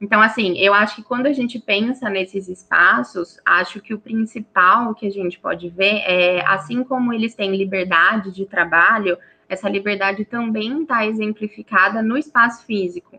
Então, 0.00 0.20
assim, 0.20 0.58
eu 0.58 0.74
acho 0.74 0.96
que 0.96 1.02
quando 1.02 1.26
a 1.26 1.32
gente 1.32 1.58
pensa 1.58 2.10
nesses 2.10 2.48
espaços, 2.48 3.38
acho 3.44 3.80
que 3.80 3.94
o 3.94 3.98
principal 3.98 4.94
que 4.94 5.06
a 5.06 5.10
gente 5.10 5.38
pode 5.38 5.68
ver 5.70 6.02
é, 6.04 6.44
assim 6.46 6.84
como 6.84 7.12
eles 7.12 7.34
têm 7.34 7.56
liberdade 7.56 8.30
de 8.32 8.44
trabalho, 8.44 9.16
essa 9.48 9.68
liberdade 9.68 10.24
também 10.24 10.82
está 10.82 11.06
exemplificada 11.06 12.02
no 12.02 12.18
espaço 12.18 12.66
físico. 12.66 13.18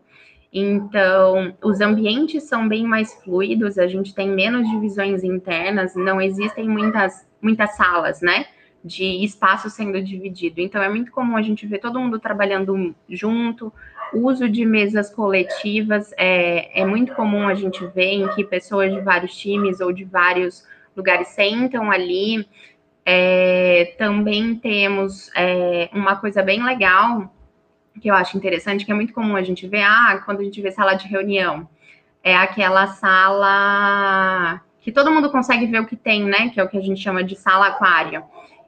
Então, 0.52 1.56
os 1.62 1.82
ambientes 1.82 2.44
são 2.44 2.68
bem 2.68 2.86
mais 2.86 3.14
fluidos, 3.24 3.78
a 3.78 3.88
gente 3.88 4.14
tem 4.14 4.30
menos 4.30 4.70
divisões 4.70 5.24
internas, 5.24 5.96
não 5.96 6.22
existem 6.22 6.68
muitas, 6.70 7.28
muitas 7.42 7.76
salas, 7.76 8.22
né? 8.22 8.46
De 8.86 9.26
espaço 9.26 9.68
sendo 9.68 10.00
dividido. 10.00 10.62
Então, 10.62 10.82
é 10.82 10.88
muito 10.88 11.12
comum 11.12 11.36
a 11.36 11.42
gente 11.42 11.66
ver 11.66 11.80
todo 11.80 12.00
mundo 12.00 12.20
trabalhando 12.20 12.96
junto, 13.10 13.74
uso 14.14 14.48
de 14.48 14.64
mesas 14.64 15.10
coletivas, 15.10 16.14
é, 16.16 16.82
é 16.82 16.86
muito 16.86 17.16
comum 17.16 17.48
a 17.48 17.56
gente 17.56 17.84
ver 17.88 18.12
em 18.12 18.28
que 18.30 18.44
pessoas 18.44 18.94
de 18.94 19.02
vários 19.02 19.36
times 19.36 19.82
ou 19.82 19.92
de 19.92 20.06
vários 20.06 20.64
lugares 20.96 21.30
sentam 21.30 21.90
ali. 21.90 22.48
É, 23.04 23.96
também 23.98 24.56
temos 24.56 25.32
é, 25.36 25.90
uma 25.92 26.16
coisa 26.16 26.44
bem 26.44 26.64
legal 26.64 27.34
que 28.00 28.10
eu 28.10 28.14
acho 28.14 28.38
interessante, 28.38 28.86
que 28.86 28.92
é 28.92 28.96
muito 28.96 29.14
comum 29.14 29.36
a 29.36 29.42
gente 29.42 29.68
ver, 29.68 29.82
ah, 29.82 30.22
quando 30.26 30.42
a 30.42 30.44
gente 30.44 30.62
vê 30.62 30.70
sala 30.70 30.94
de 30.94 31.08
reunião, 31.08 31.68
é 32.24 32.36
aquela 32.36 32.88
sala 32.88 34.62
que 34.82 34.92
todo 34.92 35.12
mundo 35.12 35.32
consegue 35.32 35.66
ver 35.66 35.80
o 35.80 35.88
que 35.88 35.96
tem, 35.96 36.24
né? 36.24 36.50
Que 36.50 36.60
é 36.60 36.64
o 36.64 36.70
que 36.70 36.78
a 36.78 36.82
gente 36.82 37.02
chama 37.02 37.24
de 37.24 37.36
sala 37.36 37.68
aquário. 37.68 38.24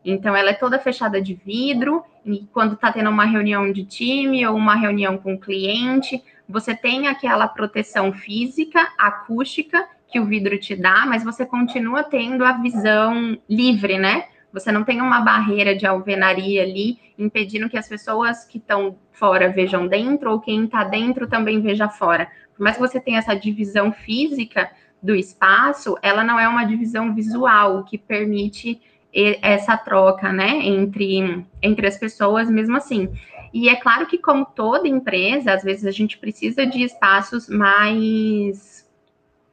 Então, 0.10 0.36
ela 0.36 0.52
é 0.52 0.54
toda 0.54 0.80
fechada 0.80 1.22
de 1.22 1.34
vidro, 1.34 2.04
e 2.26 2.48
quando 2.54 2.76
está 2.76 2.92
tendo 2.92 3.10
uma 3.10 3.26
reunião 3.26 3.72
de 3.72 3.84
time 3.84 4.46
ou 4.48 4.56
uma 4.56 4.76
reunião 4.76 5.18
com 5.18 5.34
o 5.34 5.40
cliente, 5.40 6.24
você 6.48 6.74
tem 6.74 7.08
aquela 7.08 7.48
proteção 7.48 8.14
física, 8.14 8.88
acústica, 8.98 9.86
que 10.08 10.18
o 10.20 10.26
vidro 10.26 10.58
te 10.58 10.76
dá, 10.76 11.06
mas 11.06 11.26
você 11.26 11.46
continua 11.46 12.04
tendo 12.04 12.46
a 12.46 12.54
visão 12.54 13.38
livre, 13.50 13.98
né? 13.98 14.28
Você 14.54 14.72
não 14.72 14.86
tem 14.86 15.02
uma 15.02 15.20
barreira 15.20 15.76
de 15.76 15.86
alvenaria 15.86 16.64
ali 16.64 16.98
impedindo 17.20 17.70
que 17.70 17.78
as 17.78 17.90
pessoas 17.90 18.46
que 18.46 18.60
estão 18.60 18.98
fora 19.12 19.50
vejam 19.50 19.88
dentro 19.88 20.32
ou 20.32 20.40
quem 20.40 20.64
está 20.64 20.86
dentro 20.86 21.28
também 21.28 21.60
veja 21.60 21.90
fora. 21.90 22.30
Por 22.56 22.64
mais 22.64 22.78
que 22.78 22.82
você 22.82 23.00
tenha 23.00 23.20
essa 23.20 23.36
divisão 23.36 23.92
física 23.92 24.72
do 25.04 25.14
espaço, 25.14 25.98
ela 26.02 26.24
não 26.24 26.40
é 26.40 26.48
uma 26.48 26.64
divisão 26.64 27.14
visual 27.14 27.84
que 27.84 27.98
permite 27.98 28.82
essa 29.42 29.76
troca, 29.76 30.32
né, 30.32 30.60
entre, 30.64 31.46
entre 31.62 31.88
as 31.88 31.98
pessoas 31.98 32.50
mesmo 32.50 32.78
assim. 32.78 33.10
E 33.54 33.70
é 33.70 33.76
claro 33.76 34.06
que, 34.06 34.18
como 34.18 34.46
toda 34.46 34.88
empresa, 34.88 35.54
às 35.54 35.64
vezes 35.64 35.86
a 35.86 35.92
gente 35.92 36.18
precisa 36.18 36.66
de 36.66 36.84
espaços 36.84 37.50
mais 37.50 38.88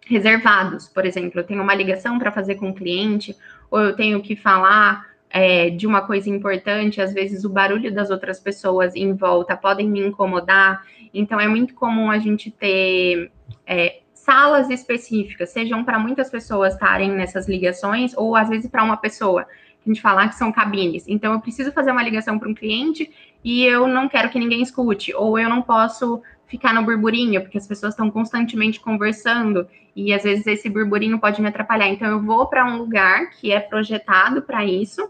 reservados. 0.06 0.88
Por 0.88 1.06
exemplo, 1.06 1.40
eu 1.40 1.44
tenho 1.44 1.62
uma 1.62 1.74
ligação 1.74 2.18
para 2.18 2.32
fazer 2.32 2.56
com 2.56 2.70
o 2.70 2.74
cliente, 2.74 3.34
ou 3.70 3.80
eu 3.80 3.96
tenho 3.96 4.20
que 4.20 4.36
falar 4.36 5.06
é, 5.30 5.70
de 5.70 5.86
uma 5.86 6.02
coisa 6.02 6.28
importante, 6.28 7.00
às 7.00 7.12
vezes 7.12 7.44
o 7.44 7.48
barulho 7.48 7.92
das 7.92 8.10
outras 8.10 8.38
pessoas 8.38 8.94
em 8.94 9.14
volta 9.14 9.56
podem 9.56 9.88
me 9.88 10.00
incomodar. 10.00 10.84
Então, 11.12 11.40
é 11.40 11.48
muito 11.48 11.74
comum 11.74 12.10
a 12.10 12.18
gente 12.18 12.50
ter 12.50 13.32
é, 13.66 14.00
salas 14.24 14.70
específicas, 14.70 15.50
sejam 15.50 15.84
para 15.84 15.98
muitas 15.98 16.30
pessoas 16.30 16.72
estarem 16.72 17.10
nessas 17.10 17.46
ligações, 17.46 18.16
ou 18.16 18.34
às 18.34 18.48
vezes 18.48 18.70
para 18.70 18.82
uma 18.82 18.96
pessoa 18.96 19.42
a 19.42 19.88
gente 19.88 20.00
falar 20.00 20.28
que 20.28 20.34
são 20.34 20.50
cabines. 20.50 21.04
Então, 21.06 21.34
eu 21.34 21.40
preciso 21.40 21.70
fazer 21.72 21.90
uma 21.90 22.02
ligação 22.02 22.38
para 22.38 22.48
um 22.48 22.54
cliente 22.54 23.12
e 23.44 23.64
eu 23.66 23.86
não 23.86 24.08
quero 24.08 24.30
que 24.30 24.38
ninguém 24.38 24.62
escute, 24.62 25.14
ou 25.14 25.38
eu 25.38 25.48
não 25.50 25.60
posso 25.60 26.22
ficar 26.46 26.72
no 26.72 26.82
burburinho, 26.82 27.42
porque 27.42 27.58
as 27.58 27.66
pessoas 27.66 27.92
estão 27.92 28.10
constantemente 28.10 28.80
conversando 28.80 29.68
e 29.94 30.14
às 30.14 30.22
vezes 30.22 30.46
esse 30.46 30.70
burburinho 30.70 31.18
pode 31.18 31.42
me 31.42 31.48
atrapalhar. 31.48 31.88
Então, 31.88 32.08
eu 32.08 32.22
vou 32.22 32.46
para 32.46 32.64
um 32.64 32.78
lugar 32.78 33.28
que 33.28 33.52
é 33.52 33.60
projetado 33.60 34.40
para 34.40 34.64
isso, 34.64 35.06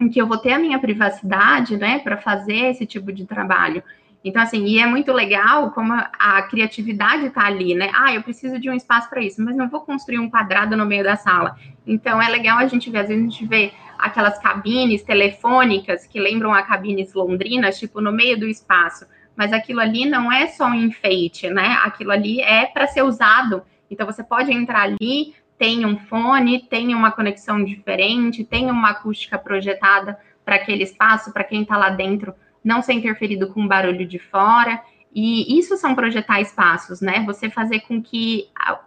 em 0.00 0.08
que 0.08 0.20
eu 0.20 0.26
vou 0.26 0.38
ter 0.38 0.54
a 0.54 0.58
minha 0.58 0.80
privacidade, 0.80 1.76
né, 1.76 2.00
para 2.00 2.16
fazer 2.16 2.70
esse 2.70 2.84
tipo 2.84 3.12
de 3.12 3.24
trabalho. 3.24 3.80
Então, 4.24 4.40
assim, 4.40 4.64
e 4.64 4.80
é 4.80 4.86
muito 4.86 5.12
legal 5.12 5.70
como 5.72 5.92
a, 5.92 6.10
a 6.18 6.42
criatividade 6.42 7.26
está 7.26 7.44
ali, 7.44 7.74
né? 7.74 7.90
Ah, 7.94 8.14
eu 8.14 8.22
preciso 8.22 8.58
de 8.58 8.70
um 8.70 8.74
espaço 8.74 9.10
para 9.10 9.20
isso, 9.20 9.44
mas 9.44 9.54
não 9.54 9.68
vou 9.68 9.82
construir 9.82 10.18
um 10.18 10.30
quadrado 10.30 10.74
no 10.74 10.86
meio 10.86 11.04
da 11.04 11.14
sala. 11.14 11.56
Então, 11.86 12.22
é 12.22 12.28
legal 12.30 12.56
a 12.56 12.66
gente 12.66 12.90
ver, 12.90 13.00
às 13.00 13.08
vezes 13.08 13.22
a 13.22 13.30
gente 13.30 13.46
vê 13.46 13.72
aquelas 13.98 14.38
cabines 14.38 15.02
telefônicas 15.02 16.06
que 16.06 16.18
lembram 16.18 16.54
a 16.54 16.62
cabines 16.62 17.12
londrinas, 17.12 17.78
tipo, 17.78 18.00
no 18.00 18.10
meio 18.10 18.40
do 18.40 18.46
espaço. 18.46 19.04
Mas 19.36 19.52
aquilo 19.52 19.80
ali 19.80 20.06
não 20.06 20.32
é 20.32 20.46
só 20.46 20.68
um 20.68 20.74
enfeite, 20.74 21.50
né? 21.50 21.78
Aquilo 21.84 22.10
ali 22.10 22.40
é 22.40 22.64
para 22.64 22.86
ser 22.86 23.02
usado. 23.02 23.62
Então, 23.90 24.06
você 24.06 24.24
pode 24.24 24.50
entrar 24.50 24.84
ali, 24.84 25.34
tem 25.58 25.84
um 25.84 25.98
fone, 25.98 26.60
tem 26.60 26.94
uma 26.94 27.10
conexão 27.10 27.62
diferente, 27.62 28.42
tem 28.42 28.70
uma 28.70 28.90
acústica 28.90 29.36
projetada 29.36 30.18
para 30.46 30.56
aquele 30.56 30.82
espaço, 30.82 31.30
para 31.30 31.44
quem 31.44 31.60
está 31.60 31.76
lá 31.76 31.90
dentro 31.90 32.34
não 32.64 32.80
ser 32.80 32.94
interferido 32.94 33.48
com 33.52 33.68
barulho 33.68 34.06
de 34.06 34.18
fora. 34.18 34.80
E 35.14 35.58
isso 35.58 35.76
são 35.76 35.94
projetar 35.94 36.40
espaços, 36.40 37.00
né? 37.00 37.22
Você 37.26 37.50
fazer 37.50 37.80
com 37.80 38.02
que 38.02 38.48
a, 38.58 38.80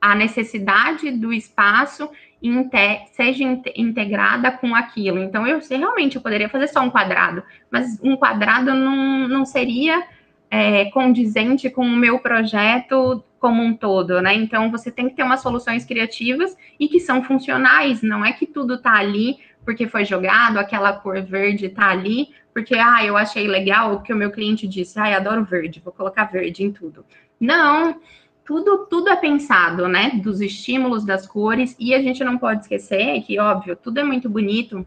a 0.00 0.14
necessidade 0.14 1.10
do 1.10 1.32
espaço 1.32 2.08
inte, 2.40 3.06
seja 3.12 3.42
integrada 3.74 4.52
com 4.52 4.74
aquilo. 4.74 5.18
Então, 5.18 5.46
eu 5.46 5.60
realmente 5.68 6.16
eu 6.16 6.22
poderia 6.22 6.48
fazer 6.48 6.68
só 6.68 6.80
um 6.80 6.90
quadrado, 6.90 7.42
mas 7.70 7.98
um 8.02 8.16
quadrado 8.16 8.74
não, 8.74 9.28
não 9.28 9.44
seria 9.44 10.06
é, 10.50 10.86
condizente 10.86 11.68
com 11.68 11.84
o 11.84 11.96
meu 11.96 12.18
projeto 12.20 13.22
como 13.40 13.62
um 13.62 13.74
todo, 13.74 14.22
né? 14.22 14.34
Então, 14.34 14.70
você 14.70 14.90
tem 14.90 15.08
que 15.08 15.16
ter 15.16 15.22
umas 15.22 15.42
soluções 15.42 15.84
criativas 15.84 16.56
e 16.80 16.88
que 16.88 17.00
são 17.00 17.22
funcionais, 17.22 18.00
não 18.00 18.24
é 18.24 18.32
que 18.32 18.46
tudo 18.46 18.74
está 18.74 18.94
ali 18.94 19.38
porque 19.64 19.88
foi 19.88 20.04
jogado, 20.04 20.58
aquela 20.58 20.92
cor 20.92 21.22
verde 21.22 21.66
está 21.66 21.88
ali, 21.88 22.28
porque, 22.54 22.76
ah, 22.76 23.04
eu 23.04 23.16
achei 23.16 23.48
legal 23.48 23.94
o 23.94 24.00
que 24.00 24.12
o 24.12 24.16
meu 24.16 24.30
cliente 24.30 24.68
disse, 24.68 24.96
ah, 24.98 25.16
adoro 25.16 25.44
verde, 25.44 25.82
vou 25.84 25.92
colocar 25.92 26.26
verde 26.26 26.62
em 26.62 26.72
tudo. 26.72 27.04
Não, 27.38 28.00
tudo, 28.44 28.86
tudo 28.88 29.08
é 29.08 29.16
pensado, 29.16 29.88
né, 29.88 30.10
dos 30.22 30.40
estímulos, 30.40 31.04
das 31.04 31.26
cores, 31.26 31.74
e 31.80 31.92
a 31.92 32.00
gente 32.00 32.22
não 32.22 32.38
pode 32.38 32.60
esquecer 32.60 33.20
que, 33.22 33.40
óbvio, 33.40 33.74
tudo 33.74 33.98
é 33.98 34.04
muito 34.04 34.28
bonito, 34.30 34.86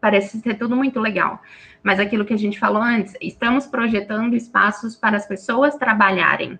parece 0.00 0.40
ser 0.40 0.54
tudo 0.54 0.76
muito 0.76 1.00
legal, 1.00 1.40
mas 1.82 1.98
aquilo 1.98 2.24
que 2.24 2.34
a 2.34 2.38
gente 2.38 2.58
falou 2.58 2.80
antes, 2.80 3.14
estamos 3.20 3.66
projetando 3.66 4.34
espaços 4.34 4.94
para 4.94 5.16
as 5.16 5.26
pessoas 5.26 5.74
trabalharem. 5.74 6.58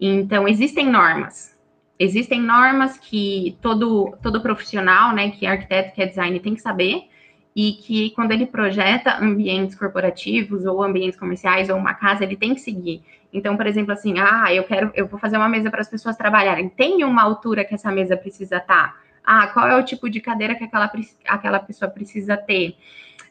Então, 0.00 0.46
existem 0.46 0.88
normas, 0.88 1.58
existem 1.98 2.40
normas 2.40 2.96
que 2.96 3.58
todo, 3.60 4.16
todo 4.22 4.40
profissional, 4.40 5.12
né, 5.14 5.30
que 5.30 5.46
é 5.46 5.50
arquiteto, 5.50 5.94
que 5.94 6.02
é 6.02 6.06
design, 6.06 6.38
tem 6.38 6.54
que 6.54 6.62
saber, 6.62 7.09
e 7.54 7.72
que 7.72 8.10
quando 8.10 8.32
ele 8.32 8.46
projeta 8.46 9.18
ambientes 9.18 9.74
corporativos 9.74 10.64
ou 10.64 10.82
ambientes 10.82 11.18
comerciais 11.18 11.68
ou 11.68 11.76
uma 11.76 11.94
casa, 11.94 12.24
ele 12.24 12.36
tem 12.36 12.54
que 12.54 12.60
seguir. 12.60 13.02
Então, 13.32 13.56
por 13.56 13.66
exemplo, 13.66 13.92
assim, 13.92 14.14
ah, 14.18 14.52
eu 14.52 14.64
quero, 14.64 14.90
eu 14.94 15.06
vou 15.06 15.18
fazer 15.18 15.36
uma 15.36 15.48
mesa 15.48 15.70
para 15.70 15.80
as 15.80 15.88
pessoas 15.88 16.16
trabalharem. 16.16 16.68
Tem 16.68 17.04
uma 17.04 17.22
altura 17.22 17.64
que 17.64 17.74
essa 17.74 17.90
mesa 17.90 18.16
precisa 18.16 18.56
estar? 18.56 18.92
Tá? 18.92 18.96
Ah, 19.24 19.46
qual 19.48 19.68
é 19.68 19.76
o 19.76 19.84
tipo 19.84 20.08
de 20.08 20.20
cadeira 20.20 20.54
que 20.54 20.64
aquela, 20.64 20.90
aquela 21.28 21.58
pessoa 21.60 21.90
precisa 21.90 22.36
ter? 22.36 22.76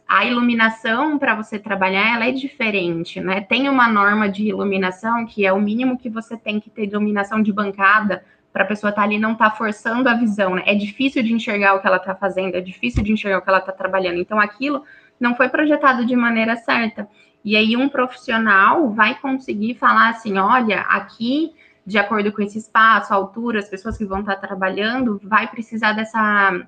A 0.08 0.26
iluminação 0.26 1.20
para 1.20 1.36
você 1.36 1.60
trabalhar, 1.60 2.16
ela 2.16 2.26
é 2.26 2.32
diferente, 2.32 3.22
né? 3.22 3.42
Tem 3.42 3.70
uma 3.70 3.88
norma 3.88 4.28
de 4.28 4.48
iluminação 4.48 5.26
que 5.26 5.46
é 5.46 5.54
o 5.54 5.62
mínimo 5.62 6.00
que 6.00 6.10
você 6.10 6.36
tem 6.36 6.60
que 6.60 6.70
ter 6.70 6.88
de 6.88 6.94
iluminação 6.94 7.44
de 7.44 7.54
bancada 7.54 8.24
para 8.52 8.64
a 8.64 8.68
pessoa 8.68 8.90
estar 8.90 9.02
tá 9.02 9.08
ali 9.08 9.20
não 9.20 9.34
estar 9.34 9.52
tá 9.52 9.56
forçando 9.56 10.10
a 10.10 10.16
visão, 10.16 10.56
né? 10.56 10.64
É 10.66 10.76
difícil 10.76 11.22
de 11.22 11.34
enxergar 11.34 11.76
o 11.76 11.82
que 11.82 11.88
ela 11.88 11.98
está 11.98 12.16
fazendo, 12.16 12.56
é 12.56 12.62
difícil 12.62 13.04
de 13.04 13.12
enxergar 13.12 13.40
o 13.40 13.42
que 13.42 13.50
ela 13.50 13.60
está 13.60 13.72
trabalhando. 13.72 14.20
Então, 14.20 14.40
aquilo 14.40 14.84
não 15.20 15.36
foi 15.36 15.50
projetado 15.50 16.06
de 16.06 16.16
maneira 16.16 16.56
certa. 16.56 17.08
E 17.44 17.56
aí, 17.56 17.78
um 17.78 17.88
profissional 17.88 18.92
vai 18.92 19.16
conseguir 19.16 19.76
falar 19.76 20.10
assim: 20.10 20.38
olha, 20.38 20.82
aqui, 20.82 21.54
de 21.86 21.98
acordo 21.98 22.32
com 22.32 22.42
esse 22.42 22.58
espaço, 22.58 23.14
altura, 23.14 23.60
as 23.60 23.70
pessoas 23.70 23.98
que 23.98 24.06
vão 24.06 24.22
estar 24.22 24.36
tá 24.36 24.48
trabalhando, 24.48 25.20
vai 25.24 25.48
precisar 25.48 25.94
dessa, 25.94 26.66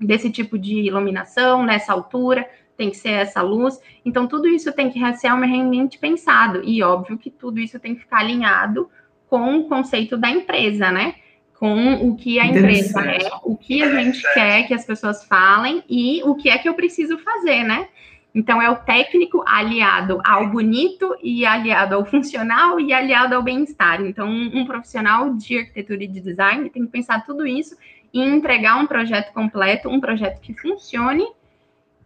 desse 0.00 0.30
tipo 0.30 0.58
de 0.58 0.74
iluminação, 0.74 1.64
nessa 1.64 1.92
altura, 1.92 2.48
tem 2.76 2.90
que 2.90 2.96
ser 2.96 3.10
essa 3.10 3.40
luz. 3.42 3.80
Então, 4.04 4.26
tudo 4.26 4.48
isso 4.48 4.72
tem 4.72 4.90
que 4.90 4.98
ser 5.16 5.28
realmente 5.28 5.98
pensado. 5.98 6.62
E 6.64 6.82
óbvio 6.82 7.16
que 7.16 7.30
tudo 7.30 7.60
isso 7.60 7.78
tem 7.78 7.94
que 7.94 8.00
ficar 8.00 8.18
alinhado 8.18 8.90
com 9.32 9.60
o 9.60 9.64
conceito 9.64 10.14
da 10.14 10.28
empresa, 10.28 10.92
né? 10.92 11.14
Com 11.58 11.94
o 12.06 12.14
que 12.16 12.38
a 12.38 12.44
empresa 12.44 13.00
é, 13.00 13.30
o 13.42 13.56
que 13.56 13.82
a 13.82 13.88
gente 13.88 14.22
quer 14.34 14.66
que 14.68 14.74
as 14.74 14.84
pessoas 14.84 15.24
falem 15.24 15.82
e 15.88 16.22
o 16.24 16.34
que 16.34 16.50
é 16.50 16.58
que 16.58 16.68
eu 16.68 16.74
preciso 16.74 17.16
fazer, 17.16 17.64
né? 17.64 17.88
Então, 18.34 18.60
é 18.60 18.68
o 18.68 18.76
técnico 18.76 19.42
aliado 19.46 20.20
ao 20.22 20.50
bonito 20.50 21.16
e 21.22 21.46
aliado 21.46 21.94
ao 21.94 22.04
funcional 22.04 22.78
e 22.78 22.92
aliado 22.92 23.34
ao 23.34 23.42
bem-estar. 23.42 24.02
Então, 24.02 24.28
um, 24.28 24.66
profissional 24.66 25.32
de 25.32 25.60
arquitetura 25.60 26.04
e 26.04 26.08
de 26.08 26.20
design 26.20 26.68
tem 26.68 26.84
que 26.84 26.92
pensar 26.92 27.24
tudo 27.24 27.46
isso 27.46 27.74
e 28.12 28.20
entregar 28.20 28.76
um 28.76 28.86
projeto 28.86 29.32
completo, 29.32 29.88
um 29.88 30.00
projeto 30.00 30.42
que 30.42 30.52
funcione 30.52 31.26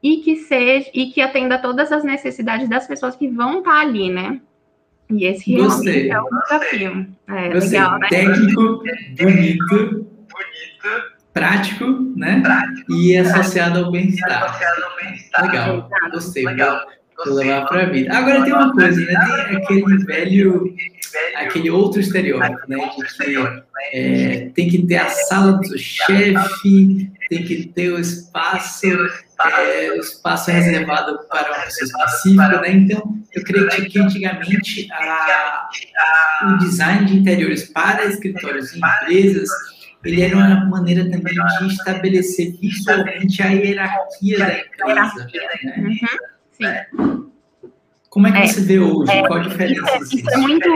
e 0.01 0.19
que 0.19 0.37
seja 0.37 0.89
e 0.95 1.07
que 1.07 1.21
atenda 1.21 1.59
todas 1.59 1.91
as 1.91 2.05
necessidades 2.05 2.69
das 2.69 2.87
pessoas 2.87 3.17
que 3.17 3.27
vão 3.27 3.59
estar 3.59 3.81
ali, 3.81 4.11
né? 4.11 4.41
E 5.11 5.25
esse 5.25 5.55
Gostei. 5.55 6.11
é 6.11 6.21
o 6.21 6.29
desafio. 6.29 7.07
É, 7.29 7.49
Gostei. 7.51 7.79
legal, 7.79 7.99
né? 7.99 8.09
Técnico, 8.09 8.83
bonito, 9.19 9.77
bonito, 9.79 11.07
prático, 11.33 11.87
né? 12.17 12.41
Prático, 12.41 12.93
e 12.93 13.17
associado 13.17 13.85
ao 13.85 13.93
bem-estar. 13.93 14.59
Bem 15.01 15.47
legal, 15.47 15.89
gostei. 16.11 16.45
Legal. 16.45 16.81
Vou 17.25 17.35
levar 17.35 17.67
para 17.67 17.83
a 17.83 17.87
vida. 17.87 18.15
Agora 18.15 18.45
tem 18.45 18.53
uma 18.53 18.73
coisa, 18.75 19.01
né? 19.01 19.47
Tem 19.49 19.57
aquele 19.57 20.05
velho, 20.05 20.75
aquele 21.37 21.71
outro 21.71 22.01
estereótipo, 22.01 22.69
né? 22.69 22.77
De 22.77 23.25
que 23.25 23.37
é, 23.93 24.51
tem 24.55 24.69
que 24.69 24.87
ter 24.87 24.97
a 24.97 25.09
sala 25.09 25.53
do 25.53 25.79
chefe, 25.79 27.11
tem 27.31 27.45
que 27.45 27.67
ter 27.69 27.91
o 27.91 27.99
espaço 27.99 28.87
é, 29.41 29.93
o 29.93 30.01
espaço 30.01 30.51
é 30.51 30.55
reservado 30.55 31.19
para 31.29 31.53
uma 31.53 31.65
pessoa 31.65 31.87
específica, 31.87 32.61
né? 32.61 32.71
Então, 32.73 33.17
eu 33.33 33.45
creio 33.45 33.69
que 33.69 33.99
antigamente 33.99 34.89
a, 34.93 35.69
a, 35.99 36.55
o 36.55 36.59
design 36.59 37.05
de 37.05 37.19
interiores 37.19 37.65
para 37.65 38.07
escritórios 38.07 38.73
e 38.73 38.79
empresas 38.79 39.49
ele 40.05 40.23
era 40.23 40.37
uma 40.37 40.65
maneira 40.67 41.11
também 41.11 41.35
de 41.35 41.67
estabelecer 41.67 42.57
visualmente 42.61 43.43
a 43.43 43.47
hierarquia 43.49 44.39
da 44.39 44.59
empresa. 44.59 45.29
Né? 45.65 45.75
Uhum, 45.79 45.97
sim. 46.53 47.73
Como 48.09 48.27
é 48.29 48.33
que 48.33 48.39
é, 48.39 48.47
você 48.47 48.61
vê 48.61 48.79
hoje? 48.79 49.11
É, 49.11 49.27
Qual 49.27 49.41
a 49.41 49.43
diferença 49.43 49.99
isso, 49.99 50.17
isso 50.17 50.31
é 50.31 50.37
muito 50.37 50.69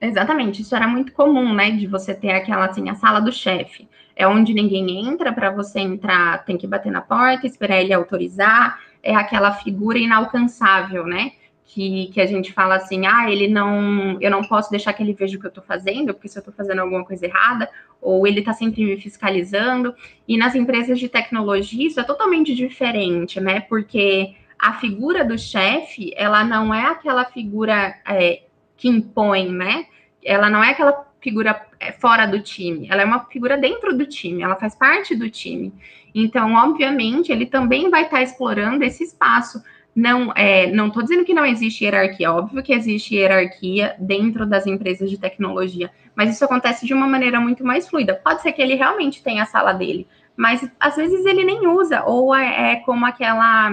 Exatamente, 0.00 0.62
isso 0.62 0.76
era 0.76 0.86
muito 0.86 1.12
comum, 1.12 1.54
né? 1.54 1.70
De 1.70 1.86
você 1.86 2.14
ter 2.14 2.30
aquela 2.30 2.66
assim, 2.66 2.88
a 2.88 2.94
sala 2.94 3.20
do 3.20 3.32
chefe 3.32 3.88
é 4.18 4.26
onde 4.26 4.52
ninguém 4.52 5.06
entra, 5.06 5.32
para 5.32 5.50
você 5.50 5.80
entrar 5.80 6.44
tem 6.44 6.58
que 6.58 6.66
bater 6.66 6.92
na 6.92 7.00
porta, 7.00 7.46
esperar 7.46 7.80
ele 7.80 7.94
autorizar, 7.94 8.78
é 9.02 9.14
aquela 9.14 9.52
figura 9.52 9.98
inalcançável, 9.98 11.06
né? 11.06 11.32
que, 11.68 12.06
que 12.06 12.20
a 12.20 12.26
gente 12.26 12.50
fala 12.52 12.76
assim, 12.76 13.06
ah, 13.06 13.30
ele 13.30 13.46
não, 13.46 14.18
eu 14.20 14.30
não 14.30 14.42
posso 14.42 14.70
deixar 14.70 14.94
que 14.94 15.02
ele 15.02 15.12
veja 15.12 15.36
o 15.36 15.40
que 15.40 15.46
eu 15.46 15.50
estou 15.50 15.62
fazendo, 15.62 16.14
porque 16.14 16.26
se 16.26 16.38
eu 16.38 16.40
estou 16.40 16.52
fazendo 16.52 16.80
alguma 16.80 17.04
coisa 17.04 17.26
errada, 17.26 17.68
ou 18.00 18.26
ele 18.26 18.40
está 18.40 18.54
sempre 18.54 18.84
me 18.84 18.96
fiscalizando. 18.96 19.94
E 20.26 20.38
nas 20.38 20.54
empresas 20.54 20.98
de 20.98 21.10
tecnologia 21.10 21.86
isso 21.86 22.00
é 22.00 22.04
totalmente 22.04 22.54
diferente, 22.54 23.38
né? 23.38 23.60
Porque 23.60 24.34
a 24.58 24.74
figura 24.74 25.22
do 25.24 25.38
chefe, 25.38 26.12
ela 26.16 26.42
não 26.42 26.72
é 26.72 26.86
aquela 26.86 27.26
figura 27.26 27.94
é, 28.08 28.44
que 28.74 28.88
impõe, 28.88 29.50
né? 29.50 29.84
Ela 30.24 30.48
não 30.48 30.64
é 30.64 30.70
aquela 30.70 31.06
figura 31.20 31.60
é, 31.80 31.92
fora 31.92 32.26
do 32.26 32.40
time, 32.40 32.86
ela 32.90 33.02
é 33.02 33.04
uma 33.04 33.24
figura 33.26 33.56
dentro 33.56 33.96
do 33.96 34.06
time, 34.06 34.42
ela 34.42 34.56
faz 34.56 34.74
parte 34.74 35.14
do 35.14 35.28
time. 35.28 35.72
Então, 36.14 36.54
obviamente, 36.54 37.30
ele 37.30 37.46
também 37.46 37.90
vai 37.90 38.04
estar 38.04 38.18
tá 38.18 38.22
explorando 38.22 38.84
esse 38.84 39.04
espaço 39.04 39.62
não 39.98 40.32
é, 40.36 40.70
não 40.70 40.86
estou 40.86 41.02
dizendo 41.02 41.24
que 41.24 41.34
não 41.34 41.44
existe 41.44 41.84
hierarquia, 41.84 42.32
óbvio 42.32 42.62
que 42.62 42.72
existe 42.72 43.16
hierarquia 43.16 43.96
dentro 43.98 44.46
das 44.46 44.64
empresas 44.64 45.10
de 45.10 45.18
tecnologia, 45.18 45.90
mas 46.14 46.30
isso 46.30 46.44
acontece 46.44 46.86
de 46.86 46.94
uma 46.94 47.08
maneira 47.08 47.40
muito 47.40 47.64
mais 47.64 47.88
fluida. 47.88 48.14
Pode 48.14 48.42
ser 48.42 48.52
que 48.52 48.62
ele 48.62 48.76
realmente 48.76 49.22
tenha 49.24 49.42
a 49.42 49.46
sala 49.46 49.72
dele, 49.72 50.06
mas 50.36 50.70
às 50.78 50.94
vezes 50.94 51.26
ele 51.26 51.42
nem 51.42 51.66
usa, 51.66 52.04
ou 52.04 52.32
é, 52.32 52.74
é 52.74 52.76
como 52.76 53.04
aquela 53.04 53.72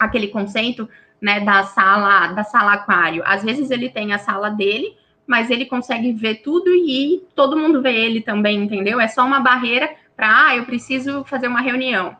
aquele 0.00 0.28
conceito 0.28 0.88
né, 1.22 1.38
da 1.38 1.62
sala 1.62 2.32
da 2.32 2.42
sala 2.42 2.72
aquário. 2.72 3.22
Às 3.24 3.44
vezes 3.44 3.70
ele 3.70 3.88
tem 3.88 4.12
a 4.12 4.18
sala 4.18 4.50
dele, 4.50 4.96
mas 5.26 5.50
ele 5.50 5.66
consegue 5.66 6.12
ver 6.12 6.36
tudo 6.36 6.68
e 6.74 7.22
todo 7.34 7.58
mundo 7.58 7.82
vê 7.82 7.94
ele 7.94 8.20
também, 8.20 8.62
entendeu? 8.62 9.00
É 9.00 9.08
só 9.08 9.24
uma 9.24 9.40
barreira 9.40 9.90
para, 10.16 10.48
ah, 10.48 10.56
eu 10.56 10.64
preciso 10.64 11.24
fazer 11.24 11.48
uma 11.48 11.60
reunião 11.60 12.16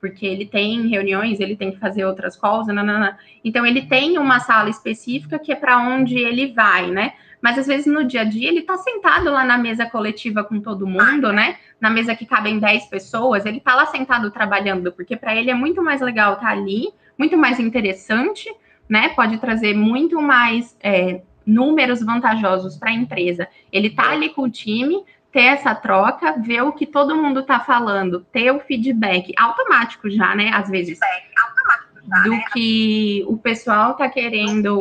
porque 0.00 0.26
ele 0.26 0.46
tem 0.46 0.86
reuniões, 0.88 1.40
ele 1.40 1.56
tem 1.56 1.72
que 1.72 1.78
fazer 1.78 2.04
outras 2.04 2.36
calls, 2.36 2.66
nanana. 2.68 3.18
então 3.44 3.66
ele 3.66 3.82
tem 3.82 4.18
uma 4.18 4.40
sala 4.40 4.70
específica 4.70 5.38
que 5.38 5.52
é 5.52 5.56
para 5.56 5.78
onde 5.78 6.16
ele 6.18 6.52
vai, 6.52 6.90
né? 6.90 7.14
Mas 7.40 7.56
às 7.56 7.66
vezes 7.66 7.86
no 7.86 8.04
dia 8.04 8.22
a 8.22 8.24
dia 8.24 8.48
ele 8.48 8.60
está 8.60 8.76
sentado 8.76 9.30
lá 9.30 9.44
na 9.44 9.56
mesa 9.56 9.86
coletiva 9.86 10.42
com 10.42 10.60
todo 10.60 10.86
mundo, 10.86 11.32
né? 11.32 11.56
Na 11.80 11.88
mesa 11.88 12.14
que 12.14 12.26
cabem 12.26 12.58
10 12.58 12.86
pessoas, 12.86 13.46
ele 13.46 13.58
está 13.58 13.74
lá 13.74 13.86
sentado 13.86 14.30
trabalhando, 14.30 14.92
porque 14.92 15.16
para 15.16 15.34
ele 15.36 15.50
é 15.50 15.54
muito 15.54 15.82
mais 15.82 16.00
legal 16.00 16.34
estar 16.34 16.46
tá 16.46 16.52
ali, 16.52 16.88
muito 17.16 17.36
mais 17.36 17.60
interessante, 17.60 18.52
né? 18.88 19.10
Pode 19.10 19.38
trazer 19.38 19.74
muito 19.74 20.20
mais 20.20 20.76
é, 20.80 21.22
números 21.48 22.02
vantajosos 22.02 22.76
para 22.76 22.90
a 22.90 22.94
empresa. 22.94 23.48
Ele 23.72 23.88
está 23.88 24.10
ali 24.10 24.28
com 24.28 24.42
o 24.42 24.50
time, 24.50 25.02
ter 25.32 25.44
essa 25.44 25.74
troca, 25.74 26.32
ver 26.38 26.62
o 26.62 26.72
que 26.72 26.86
todo 26.86 27.16
mundo 27.16 27.40
está 27.40 27.58
falando, 27.58 28.20
ter 28.32 28.50
o 28.50 28.60
feedback 28.60 29.32
automático 29.36 30.10
já, 30.10 30.34
né? 30.34 30.50
Às 30.52 30.68
vezes. 30.68 30.98
Já, 30.98 32.22
do 32.24 32.30
né? 32.30 32.42
que 32.52 33.24
o 33.26 33.36
pessoal 33.36 33.92
está 33.92 34.08
querendo, 34.08 34.78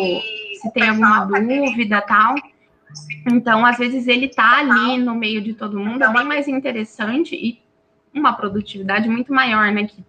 se 0.61 0.71
tem 0.73 0.89
alguma 0.89 1.27
tá 1.27 1.39
dúvida 1.39 2.01
tal. 2.01 2.35
Então, 3.29 3.65
às 3.65 3.77
vezes, 3.77 4.07
ele 4.07 4.27
está 4.27 4.59
ali 4.59 4.97
no 4.97 5.13
meio 5.13 5.41
de 5.41 5.53
todo 5.53 5.79
mundo, 5.79 6.03
é 6.03 6.13
bem 6.13 6.25
mais 6.25 6.47
interessante 6.47 7.35
e 7.35 7.61
uma 8.13 8.33
produtividade 8.33 9.09
muito 9.09 9.33
maior, 9.33 9.71
né? 9.71 9.85
Que 9.85 10.03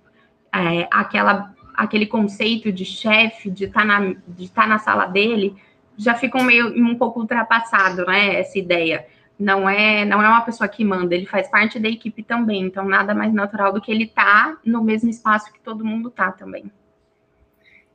é, 0.54 0.88
aquela, 0.90 1.54
aquele 1.74 2.06
conceito 2.06 2.72
de 2.72 2.84
chefe, 2.84 3.50
de 3.50 3.64
estar 3.64 3.86
tá 3.86 4.14
de 4.28 4.50
tá 4.50 4.66
na 4.66 4.78
sala 4.78 5.06
dele, 5.06 5.56
já 5.98 6.14
fica 6.14 6.38
um 6.38 6.44
meio 6.44 6.68
um 6.82 6.94
pouco 6.94 7.20
ultrapassado, 7.20 8.06
né? 8.06 8.36
Essa 8.36 8.58
ideia 8.58 9.06
não 9.38 9.68
é 9.68 10.04
não 10.04 10.22
é 10.22 10.28
uma 10.28 10.40
pessoa 10.40 10.68
que 10.68 10.84
manda, 10.84 11.14
ele 11.14 11.26
faz 11.26 11.48
parte 11.48 11.78
da 11.78 11.88
equipe 11.88 12.22
também, 12.22 12.62
então 12.62 12.84
nada 12.84 13.14
mais 13.14 13.32
natural 13.34 13.72
do 13.72 13.80
que 13.80 13.90
ele 13.90 14.06
tá 14.06 14.56
no 14.64 14.82
mesmo 14.82 15.10
espaço 15.10 15.52
que 15.52 15.60
todo 15.60 15.84
mundo 15.84 16.10
tá 16.10 16.32
também. 16.32 16.70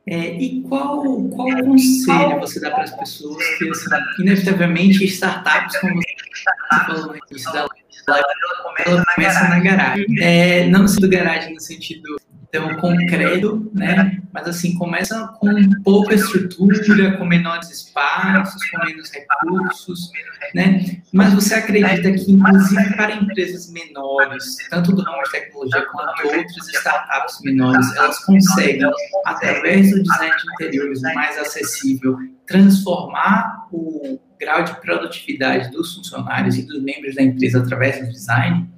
É, 0.06 0.36
e 0.36 0.62
qual, 0.64 1.02
qual 1.30 1.48
conselho 1.64 2.38
você 2.40 2.60
dá 2.60 2.72
para 2.72 2.84
as 2.84 2.92
pessoas 2.92 3.42
que, 3.58 3.70
assim, 3.70 3.90
inevitavelmente, 4.20 5.06
startups, 5.06 5.80
como 5.80 5.96
você 5.96 6.86
falou 6.86 7.08
no 7.08 7.16
início 7.16 7.54
da 7.54 7.60
live, 7.60 7.83
ela 8.08 9.06
começa 9.16 9.48
na 9.48 9.60
garagem. 9.60 10.06
É, 10.22 10.68
não 10.68 10.82
no 10.82 10.88
sentido 10.88 11.10
garagem, 11.10 11.54
no 11.54 11.62
sentido 11.62 12.18
tão 12.54 12.76
concreto, 12.76 13.72
né? 13.74 14.20
Mas 14.32 14.48
assim, 14.48 14.76
começa 14.76 15.28
com 15.40 15.50
pouca 15.84 16.14
estrutura, 16.14 17.18
com 17.18 17.26
menores 17.26 17.72
espaços, 17.72 18.64
com 18.70 18.86
menos 18.86 19.12
recursos, 19.12 20.12
né? 20.54 21.02
Mas 21.12 21.34
você 21.34 21.56
acredita 21.56 22.12
que, 22.12 22.32
inclusive 22.32 22.96
para 22.96 23.16
empresas 23.16 23.72
menores, 23.72 24.56
tanto 24.70 24.96
do 24.96 25.02
ramo 25.02 25.24
de 25.24 25.32
tecnologia 25.32 25.84
quanto 25.92 26.28
outras 26.28 26.68
startups 26.70 27.40
menores, 27.42 27.96
elas 27.96 28.24
conseguem, 28.24 28.88
através 29.26 29.90
do 29.90 30.04
design 30.04 30.36
de 30.38 30.54
interiores 30.54 31.02
mais 31.02 31.40
acessível, 31.40 32.18
transformar 32.54 33.68
o 33.72 34.20
grau 34.40 34.64
de 34.64 34.80
produtividade 34.80 35.72
dos 35.72 35.96
funcionários 35.96 36.56
e 36.56 36.68
dos 36.68 36.84
membros 36.84 37.16
da 37.16 37.24
empresa 37.24 37.60
através 37.60 38.00
do 38.00 38.12
design? 38.12 38.70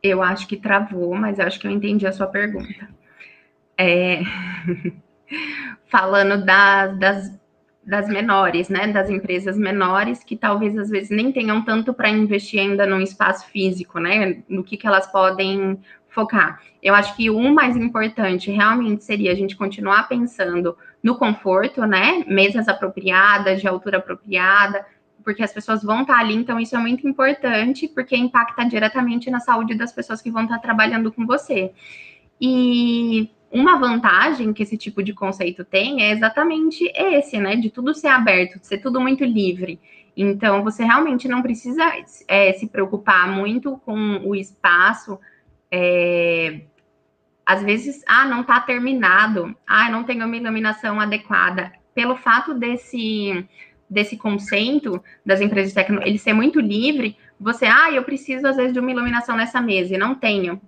Eu 0.00 0.22
acho 0.22 0.46
que 0.46 0.56
travou, 0.56 1.16
mas 1.16 1.40
acho 1.40 1.58
que 1.58 1.66
eu 1.66 1.70
entendi 1.72 2.06
a 2.06 2.12
sua 2.12 2.28
pergunta. 2.28 2.88
É... 3.76 4.20
Falando 5.90 6.44
das, 6.44 6.98
das, 6.98 7.40
das, 7.84 8.08
menores, 8.08 8.68
né? 8.68 8.92
Das 8.92 9.10
empresas 9.10 9.56
menores 9.56 10.22
que 10.22 10.36
talvez 10.36 10.78
às 10.78 10.90
vezes 10.90 11.10
nem 11.10 11.32
tenham 11.32 11.64
tanto 11.64 11.92
para 11.92 12.08
investir 12.08 12.60
ainda 12.60 12.86
no 12.86 13.00
espaço 13.00 13.48
físico, 13.48 13.98
né? 13.98 14.44
No 14.48 14.62
que, 14.62 14.76
que 14.76 14.86
elas 14.86 15.10
podem 15.10 15.80
focar. 16.14 16.62
Eu 16.82 16.94
acho 16.94 17.16
que 17.16 17.28
o 17.28 17.52
mais 17.52 17.76
importante 17.76 18.50
realmente 18.50 19.04
seria 19.04 19.32
a 19.32 19.34
gente 19.34 19.56
continuar 19.56 20.08
pensando 20.08 20.76
no 21.02 21.16
conforto, 21.16 21.84
né? 21.86 22.24
Mesas 22.26 22.68
apropriadas, 22.68 23.60
de 23.60 23.66
altura 23.66 23.98
apropriada, 23.98 24.86
porque 25.24 25.42
as 25.42 25.52
pessoas 25.52 25.82
vão 25.82 26.02
estar 26.02 26.18
ali, 26.18 26.34
então 26.34 26.60
isso 26.60 26.76
é 26.76 26.78
muito 26.78 27.08
importante, 27.08 27.88
porque 27.88 28.16
impacta 28.16 28.64
diretamente 28.64 29.30
na 29.30 29.40
saúde 29.40 29.74
das 29.74 29.92
pessoas 29.92 30.22
que 30.22 30.30
vão 30.30 30.44
estar 30.44 30.58
trabalhando 30.58 31.10
com 31.10 31.26
você. 31.26 31.72
E 32.40 33.30
uma 33.50 33.78
vantagem 33.78 34.52
que 34.52 34.62
esse 34.62 34.76
tipo 34.76 35.02
de 35.02 35.12
conceito 35.12 35.64
tem 35.64 36.02
é 36.02 36.10
exatamente 36.10 36.90
esse, 36.94 37.38
né? 37.38 37.56
De 37.56 37.70
tudo 37.70 37.94
ser 37.94 38.08
aberto, 38.08 38.58
de 38.58 38.66
ser 38.66 38.78
tudo 38.78 39.00
muito 39.00 39.24
livre. 39.24 39.80
Então, 40.16 40.62
você 40.62 40.84
realmente 40.84 41.26
não 41.26 41.42
precisa 41.42 41.84
é, 42.28 42.52
se 42.52 42.68
preocupar 42.68 43.28
muito 43.28 43.80
com 43.84 44.20
o 44.24 44.34
espaço. 44.34 45.18
É, 45.76 46.60
às 47.44 47.60
vezes, 47.64 48.04
ah, 48.06 48.24
não 48.24 48.42
está 48.42 48.60
terminado, 48.60 49.56
ah, 49.66 49.90
não 49.90 50.04
tenho 50.04 50.24
uma 50.24 50.36
iluminação 50.36 51.00
adequada. 51.00 51.72
Pelo 51.92 52.14
fato 52.14 52.54
desse 52.54 53.44
desse 53.90 54.16
conceito 54.16 55.02
das 55.26 55.40
empresas 55.40 55.70
de 55.70 55.74
tecnologia, 55.74 56.10
ele 56.10 56.18
ser 56.18 56.32
muito 56.32 56.58
livre, 56.58 57.16
você, 57.38 57.66
ah, 57.66 57.92
eu 57.92 58.02
preciso 58.02 58.46
às 58.46 58.56
vezes 58.56 58.72
de 58.72 58.78
uma 58.78 58.90
iluminação 58.90 59.36
nessa 59.36 59.60
mesa 59.60 59.94
e 59.94 59.98
não 59.98 60.14
tenho. 60.14 60.60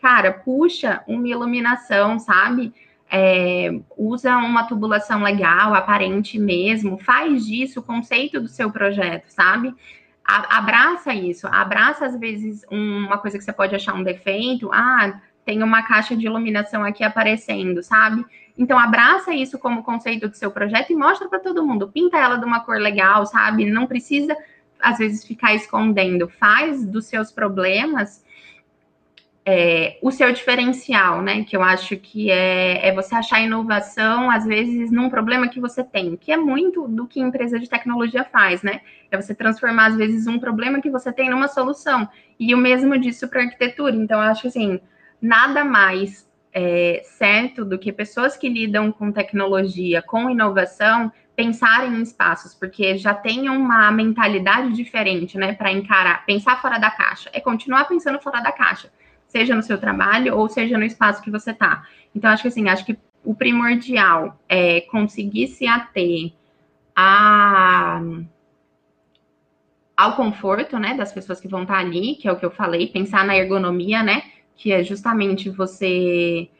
Cara, 0.00 0.32
puxa 0.32 1.02
uma 1.06 1.28
iluminação, 1.28 2.18
sabe? 2.18 2.74
É, 3.10 3.70
usa 3.96 4.36
uma 4.38 4.64
tubulação 4.64 5.22
legal, 5.22 5.74
aparente 5.74 6.38
mesmo, 6.38 6.98
faz 6.98 7.46
disso 7.46 7.80
o 7.80 7.82
conceito 7.82 8.40
do 8.40 8.48
seu 8.48 8.70
projeto, 8.70 9.28
sabe? 9.28 9.74
Abraça 10.24 11.12
isso, 11.12 11.46
abraça 11.48 12.06
às 12.06 12.18
vezes 12.18 12.64
uma 12.70 13.18
coisa 13.18 13.36
que 13.36 13.44
você 13.44 13.52
pode 13.52 13.74
achar 13.74 13.94
um 13.94 14.04
defeito, 14.04 14.70
ah, 14.72 15.20
tem 15.44 15.62
uma 15.62 15.82
caixa 15.82 16.16
de 16.16 16.26
iluminação 16.26 16.84
aqui 16.84 17.02
aparecendo, 17.02 17.82
sabe? 17.82 18.24
Então, 18.56 18.78
abraça 18.78 19.34
isso 19.34 19.58
como 19.58 19.82
conceito 19.82 20.28
do 20.28 20.36
seu 20.36 20.50
projeto 20.50 20.92
e 20.92 20.96
mostra 20.96 21.28
para 21.28 21.40
todo 21.40 21.66
mundo. 21.66 21.88
Pinta 21.88 22.18
ela 22.18 22.36
de 22.36 22.44
uma 22.44 22.60
cor 22.60 22.78
legal, 22.78 23.26
sabe? 23.26 23.64
Não 23.64 23.86
precisa, 23.86 24.36
às 24.80 24.98
vezes, 24.98 25.24
ficar 25.24 25.54
escondendo. 25.54 26.28
Faz 26.28 26.86
dos 26.86 27.06
seus 27.06 27.32
problemas 27.32 28.22
é, 29.44 29.98
o 30.00 30.10
seu 30.10 30.32
diferencial, 30.32 31.20
né? 31.20 31.44
Que 31.44 31.56
eu 31.56 31.62
acho 31.62 31.96
que 31.96 32.30
é, 32.30 32.88
é 32.88 32.94
você 32.94 33.14
achar 33.14 33.40
inovação, 33.40 34.30
às 34.30 34.44
vezes, 34.44 34.90
num 34.90 35.10
problema 35.10 35.48
que 35.48 35.60
você 35.60 35.82
tem, 35.82 36.16
que 36.16 36.30
é 36.30 36.36
muito 36.36 36.86
do 36.86 37.06
que 37.06 37.20
empresa 37.20 37.58
de 37.58 37.68
tecnologia 37.68 38.24
faz, 38.24 38.62
né? 38.62 38.80
É 39.10 39.20
você 39.20 39.34
transformar, 39.34 39.86
às 39.86 39.96
vezes, 39.96 40.26
um 40.26 40.38
problema 40.38 40.80
que 40.80 40.90
você 40.90 41.12
tem 41.12 41.28
numa 41.28 41.48
solução. 41.48 42.08
E 42.38 42.54
o 42.54 42.58
mesmo 42.58 42.96
disso 42.98 43.28
para 43.28 43.42
arquitetura. 43.42 43.94
Então, 43.96 44.22
eu 44.22 44.30
acho 44.30 44.46
assim, 44.46 44.80
nada 45.20 45.64
mais 45.64 46.28
é, 46.52 47.02
certo 47.04 47.64
do 47.64 47.78
que 47.78 47.92
pessoas 47.92 48.36
que 48.36 48.48
lidam 48.48 48.92
com 48.92 49.10
tecnologia, 49.10 50.02
com 50.02 50.30
inovação, 50.30 51.10
pensarem 51.34 51.94
em 51.94 52.02
espaços, 52.02 52.54
porque 52.54 52.96
já 52.98 53.14
tem 53.14 53.48
uma 53.48 53.90
mentalidade 53.90 54.72
diferente, 54.72 55.38
né, 55.38 55.54
para 55.54 55.72
encarar, 55.72 56.24
pensar 56.26 56.60
fora 56.60 56.78
da 56.78 56.90
caixa, 56.90 57.30
é 57.32 57.40
continuar 57.40 57.86
pensando 57.86 58.20
fora 58.20 58.40
da 58.40 58.52
caixa, 58.52 58.90
seja 59.32 59.54
no 59.54 59.62
seu 59.62 59.78
trabalho 59.78 60.36
ou 60.36 60.46
seja 60.46 60.76
no 60.76 60.84
espaço 60.84 61.22
que 61.22 61.30
você 61.30 61.52
está. 61.52 61.84
Então, 62.14 62.30
acho 62.30 62.42
que 62.42 62.48
assim, 62.48 62.68
acho 62.68 62.84
que 62.84 62.98
o 63.24 63.34
primordial 63.34 64.38
é 64.46 64.82
conseguir 64.82 65.48
se 65.48 65.66
ater 65.66 66.32
a, 66.94 68.02
ao 69.96 70.16
conforto, 70.16 70.78
né, 70.78 70.94
das 70.94 71.12
pessoas 71.12 71.40
que 71.40 71.48
vão 71.48 71.62
estar 71.62 71.78
ali, 71.78 72.16
que 72.16 72.28
é 72.28 72.32
o 72.32 72.36
que 72.36 72.44
eu 72.44 72.50
falei, 72.50 72.88
pensar 72.88 73.24
na 73.24 73.34
ergonomia, 73.34 74.02
né, 74.02 74.22
que 74.54 74.70
é 74.70 74.84
justamente 74.84 75.48
você 75.48 76.50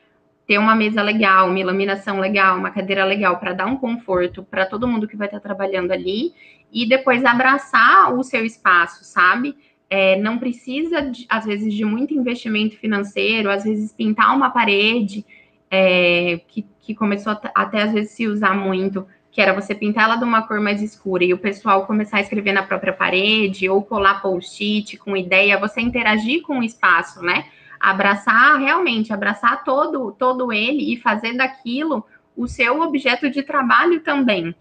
ter 0.46 0.56
uma 0.56 0.74
mesa 0.74 1.02
legal, 1.02 1.48
uma 1.48 1.60
iluminação 1.60 2.20
legal, 2.20 2.56
uma 2.56 2.70
cadeira 2.70 3.04
legal 3.04 3.38
para 3.38 3.52
dar 3.52 3.66
um 3.66 3.76
conforto 3.76 4.42
para 4.42 4.64
todo 4.64 4.88
mundo 4.88 5.06
que 5.06 5.16
vai 5.16 5.28
estar 5.28 5.40
trabalhando 5.40 5.92
ali 5.92 6.32
e 6.72 6.88
depois 6.88 7.22
abraçar 7.22 8.14
o 8.14 8.22
seu 8.24 8.44
espaço, 8.46 9.04
sabe? 9.04 9.54
É, 9.94 10.16
não 10.16 10.38
precisa, 10.38 11.02
de, 11.02 11.26
às 11.28 11.44
vezes, 11.44 11.74
de 11.74 11.84
muito 11.84 12.14
investimento 12.14 12.78
financeiro, 12.78 13.50
às 13.50 13.64
vezes 13.64 13.92
pintar 13.92 14.34
uma 14.34 14.48
parede, 14.48 15.22
é, 15.70 16.40
que, 16.48 16.64
que 16.80 16.94
começou 16.94 17.36
até 17.54 17.82
às 17.82 17.92
vezes 17.92 18.12
se 18.12 18.26
usar 18.26 18.54
muito, 18.54 19.06
que 19.30 19.38
era 19.38 19.52
você 19.52 19.74
pintar 19.74 20.04
ela 20.04 20.16
de 20.16 20.24
uma 20.24 20.46
cor 20.46 20.60
mais 20.60 20.80
escura 20.80 21.24
e 21.24 21.34
o 21.34 21.38
pessoal 21.38 21.84
começar 21.86 22.16
a 22.16 22.20
escrever 22.22 22.52
na 22.52 22.62
própria 22.62 22.92
parede, 22.94 23.68
ou 23.68 23.82
colar 23.82 24.22
post-it 24.22 24.96
com 24.96 25.14
ideia, 25.14 25.60
você 25.60 25.82
interagir 25.82 26.40
com 26.40 26.60
o 26.60 26.62
espaço, 26.62 27.20
né? 27.20 27.44
abraçar 27.82 28.60
realmente, 28.60 29.12
abraçar 29.12 29.64
todo, 29.64 30.12
todo 30.12 30.52
ele 30.52 30.94
e 30.94 30.96
fazer 30.96 31.36
daquilo 31.36 32.06
o 32.36 32.46
seu 32.46 32.80
objeto 32.80 33.28
de 33.28 33.42
trabalho 33.42 34.00
também. 34.00 34.54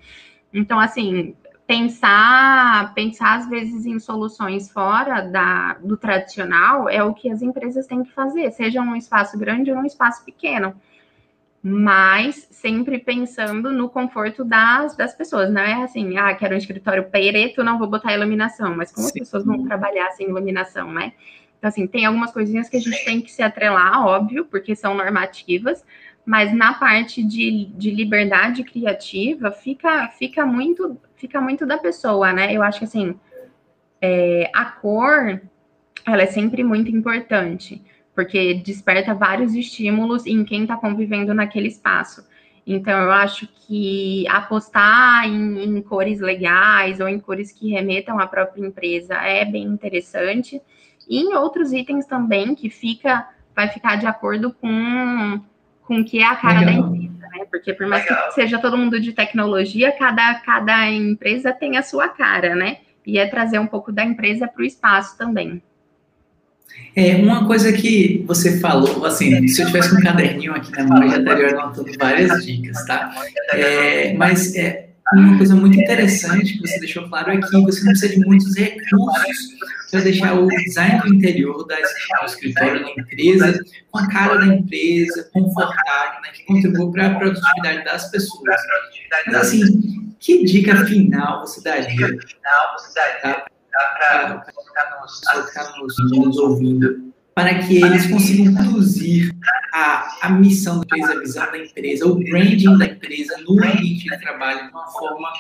Então, 0.52 0.80
assim, 0.80 1.36
pensar, 1.72 2.94
pensar 2.94 3.38
às 3.38 3.50
vezes 3.50 3.86
em 3.86 3.98
soluções 3.98 4.70
fora 4.70 5.22
da, 5.22 5.76
do 5.76 5.96
tradicional 5.96 6.90
é 6.90 7.02
o 7.02 7.14
que 7.14 7.32
as 7.32 7.42
empresas 7.42 7.88
têm 7.88 8.04
que 8.04 8.12
fazer, 8.12 8.52
seja 8.52 8.82
um 8.82 8.94
espaço 8.94 9.40
grande 9.40 9.72
ou 9.72 9.78
um 9.78 9.86
espaço 9.86 10.26
pequeno. 10.26 10.76
Mas 11.64 12.46
sempre 12.52 13.00
pensando 13.00 13.72
no 13.72 13.88
conforto 13.88 14.44
das, 14.44 14.98
das 14.98 15.16
pessoas, 15.16 15.50
não 15.50 15.62
é 15.62 15.84
assim, 15.84 16.18
ah, 16.18 16.36
quero 16.36 16.56
um 16.56 16.58
escritório 16.58 17.06
preto, 17.10 17.64
não 17.64 17.80
vou 17.80 17.88
botar 17.88 18.14
iluminação, 18.14 18.76
mas 18.76 18.92
como 18.92 19.08
Sim. 19.08 19.14
as 19.14 19.20
pessoas 19.20 19.46
vão 19.46 19.64
trabalhar 19.64 20.12
sem 20.12 20.28
iluminação, 20.28 20.92
né? 20.92 21.14
Então, 21.58 21.70
assim, 21.70 21.88
tem 21.88 22.06
algumas 22.06 22.34
coisinhas 22.34 22.68
que 22.68 22.76
a 22.76 22.82
gente 22.82 23.06
tem 23.06 23.22
que 23.22 23.32
se 23.32 23.44
atrelar, 23.44 24.06
óbvio, 24.06 24.44
porque 24.44 24.76
são 24.76 24.94
normativas, 24.94 25.86
mas 26.26 26.54
na 26.54 26.74
parte 26.74 27.24
de, 27.24 27.66
de 27.76 27.92
liberdade 27.92 28.64
criativa 28.64 29.52
fica, 29.52 30.08
fica, 30.10 30.46
muito, 30.46 31.00
fica 31.16 31.42
muito 31.42 31.66
da 31.66 31.78
pessoa, 31.78 32.32
né? 32.32 32.56
Eu 32.56 32.62
acho 32.62 32.80
que, 32.80 32.86
assim, 32.86 33.16
é, 34.02 34.50
a 34.54 34.66
cor, 34.66 35.42
ela 36.06 36.22
é 36.22 36.28
sempre 36.28 36.64
muito 36.64 36.92
importante, 36.92 37.82
porque 38.14 38.56
desperta 38.56 39.14
vários 39.14 39.56
estímulos 39.56 40.26
em 40.26 40.44
quem 40.44 40.64
está 40.64 40.76
convivendo 40.78 41.34
naquele 41.34 41.68
espaço. 41.68 42.26
Então, 42.66 43.02
eu 43.02 43.12
acho 43.12 43.48
que 43.48 44.28
apostar 44.28 45.28
em, 45.28 45.64
em, 45.64 45.82
cores 45.82 46.20
legais 46.20 47.00
ou 47.00 47.08
em 47.08 47.20
cores 47.20 47.52
que 47.52 47.72
remetam 47.72 48.20
à 48.20 48.28
própria 48.28 48.66
empresa 48.66 49.16
é 49.16 49.44
bem 49.44 49.64
interessante. 49.64 50.62
E 51.10 51.20
em 51.20 51.34
outros 51.34 51.74
itens 51.74 52.06
também 52.06 52.54
que 52.54 52.70
fica, 52.70 53.28
vai 53.56 53.68
ficar 53.68 53.96
de 53.96 54.06
acordo 54.06 54.54
com, 54.54 55.42
com 55.92 56.00
o 56.00 56.06
que 56.06 56.20
é 56.20 56.26
a 56.26 56.38
cara 56.38 56.62
Legal. 56.62 56.84
da 56.84 56.96
empresa, 56.96 57.28
né? 57.34 57.46
Porque 57.52 57.74
por 57.74 57.86
mais 57.86 58.06
Legal. 58.06 58.30
que 58.30 58.34
seja 58.36 58.60
todo 58.60 58.78
mundo 58.78 58.98
de 58.98 59.12
tecnologia, 59.12 59.92
cada, 59.92 60.36
cada 60.36 60.90
empresa 60.90 61.52
tem 61.52 61.76
a 61.76 61.84
sua 61.84 62.08
cara, 62.08 62.56
né? 62.56 62.78
E 63.06 63.18
é 63.18 63.28
trazer 63.28 63.60
um 63.60 63.68
pouco 63.68 63.92
da 63.92 64.02
empresa 64.02 64.48
para 64.48 64.62
o 64.62 64.66
espaço 64.66 65.18
também. 65.18 65.62
É, 66.96 67.18
uma 67.18 67.46
coisa 67.46 67.74
que 67.74 68.24
você 68.26 68.58
falou, 68.62 69.06
assim, 69.06 69.46
se 69.50 69.62
eu 69.62 69.66
tivesse 69.66 69.94
um 69.94 70.00
caderninho 70.00 70.54
aqui 70.54 70.72
na 70.72 70.86
mão, 70.86 71.04
eu 71.04 71.10
já 71.10 71.18
estaria 71.18 71.50
anotando 71.50 71.92
várias 72.00 72.46
dicas, 72.46 72.86
tá? 72.86 73.14
É, 73.52 74.14
mas 74.14 74.56
é, 74.56 74.91
uma 75.14 75.38
coisa 75.38 75.56
muito 75.56 75.80
interessante 75.80 76.54
que 76.54 76.62
você 76.62 76.80
deixou 76.80 77.08
claro 77.10 77.32
é 77.32 77.38
que 77.38 77.48
você 77.48 77.58
não 77.58 77.64
precisa 77.66 78.10
de 78.10 78.20
muitos 78.20 78.56
recursos 78.56 79.60
para 79.90 80.02
deixar 80.02 80.40
o 80.40 80.48
design 80.48 81.02
do 81.02 81.14
interior 81.16 81.68
da, 81.68 81.76
do 81.76 82.26
escritório 82.26 82.82
da 82.82 82.92
empresa 82.92 83.64
com 83.92 84.00
a 84.00 84.08
cara 84.08 84.38
da 84.38 84.48
empresa, 84.48 85.30
confortável, 85.34 86.22
né, 86.22 86.30
que 86.34 86.46
contribua 86.46 86.92
para 86.92 87.08
a 87.08 87.16
produtividade 87.16 87.84
das 87.84 88.10
pessoas. 88.10 88.62
Mas 89.28 89.36
assim, 89.36 90.14
que 90.20 90.46
dica 90.46 90.86
final 90.86 91.42
você 91.42 91.62
daria 91.62 92.18
tá, 93.22 93.46
para 93.72 94.46
está 95.20 95.78
nos, 95.78 95.96
nos 96.12 96.38
ouvindo 96.38 97.12
para 97.36 97.60
que 97.60 97.84
eles 97.84 98.08
consigam 98.08 98.54
conduzir 98.54 99.34
a, 99.72 100.18
a 100.22 100.30
missão 100.30 100.80
da 100.80 100.98
empresa, 100.98 101.14
a 101.14 101.20
visão 101.20 101.52
da 101.52 101.58
empresa, 101.58 102.06
o 102.06 102.16
branding 102.16 102.78
da 102.78 102.86
empresa 102.86 103.38
no 103.48 103.54
ambiente 103.64 104.04
de 104.04 104.20
trabalho 104.20 104.66
de 104.66 104.72
uma 104.72 104.88
forma 104.88 105.32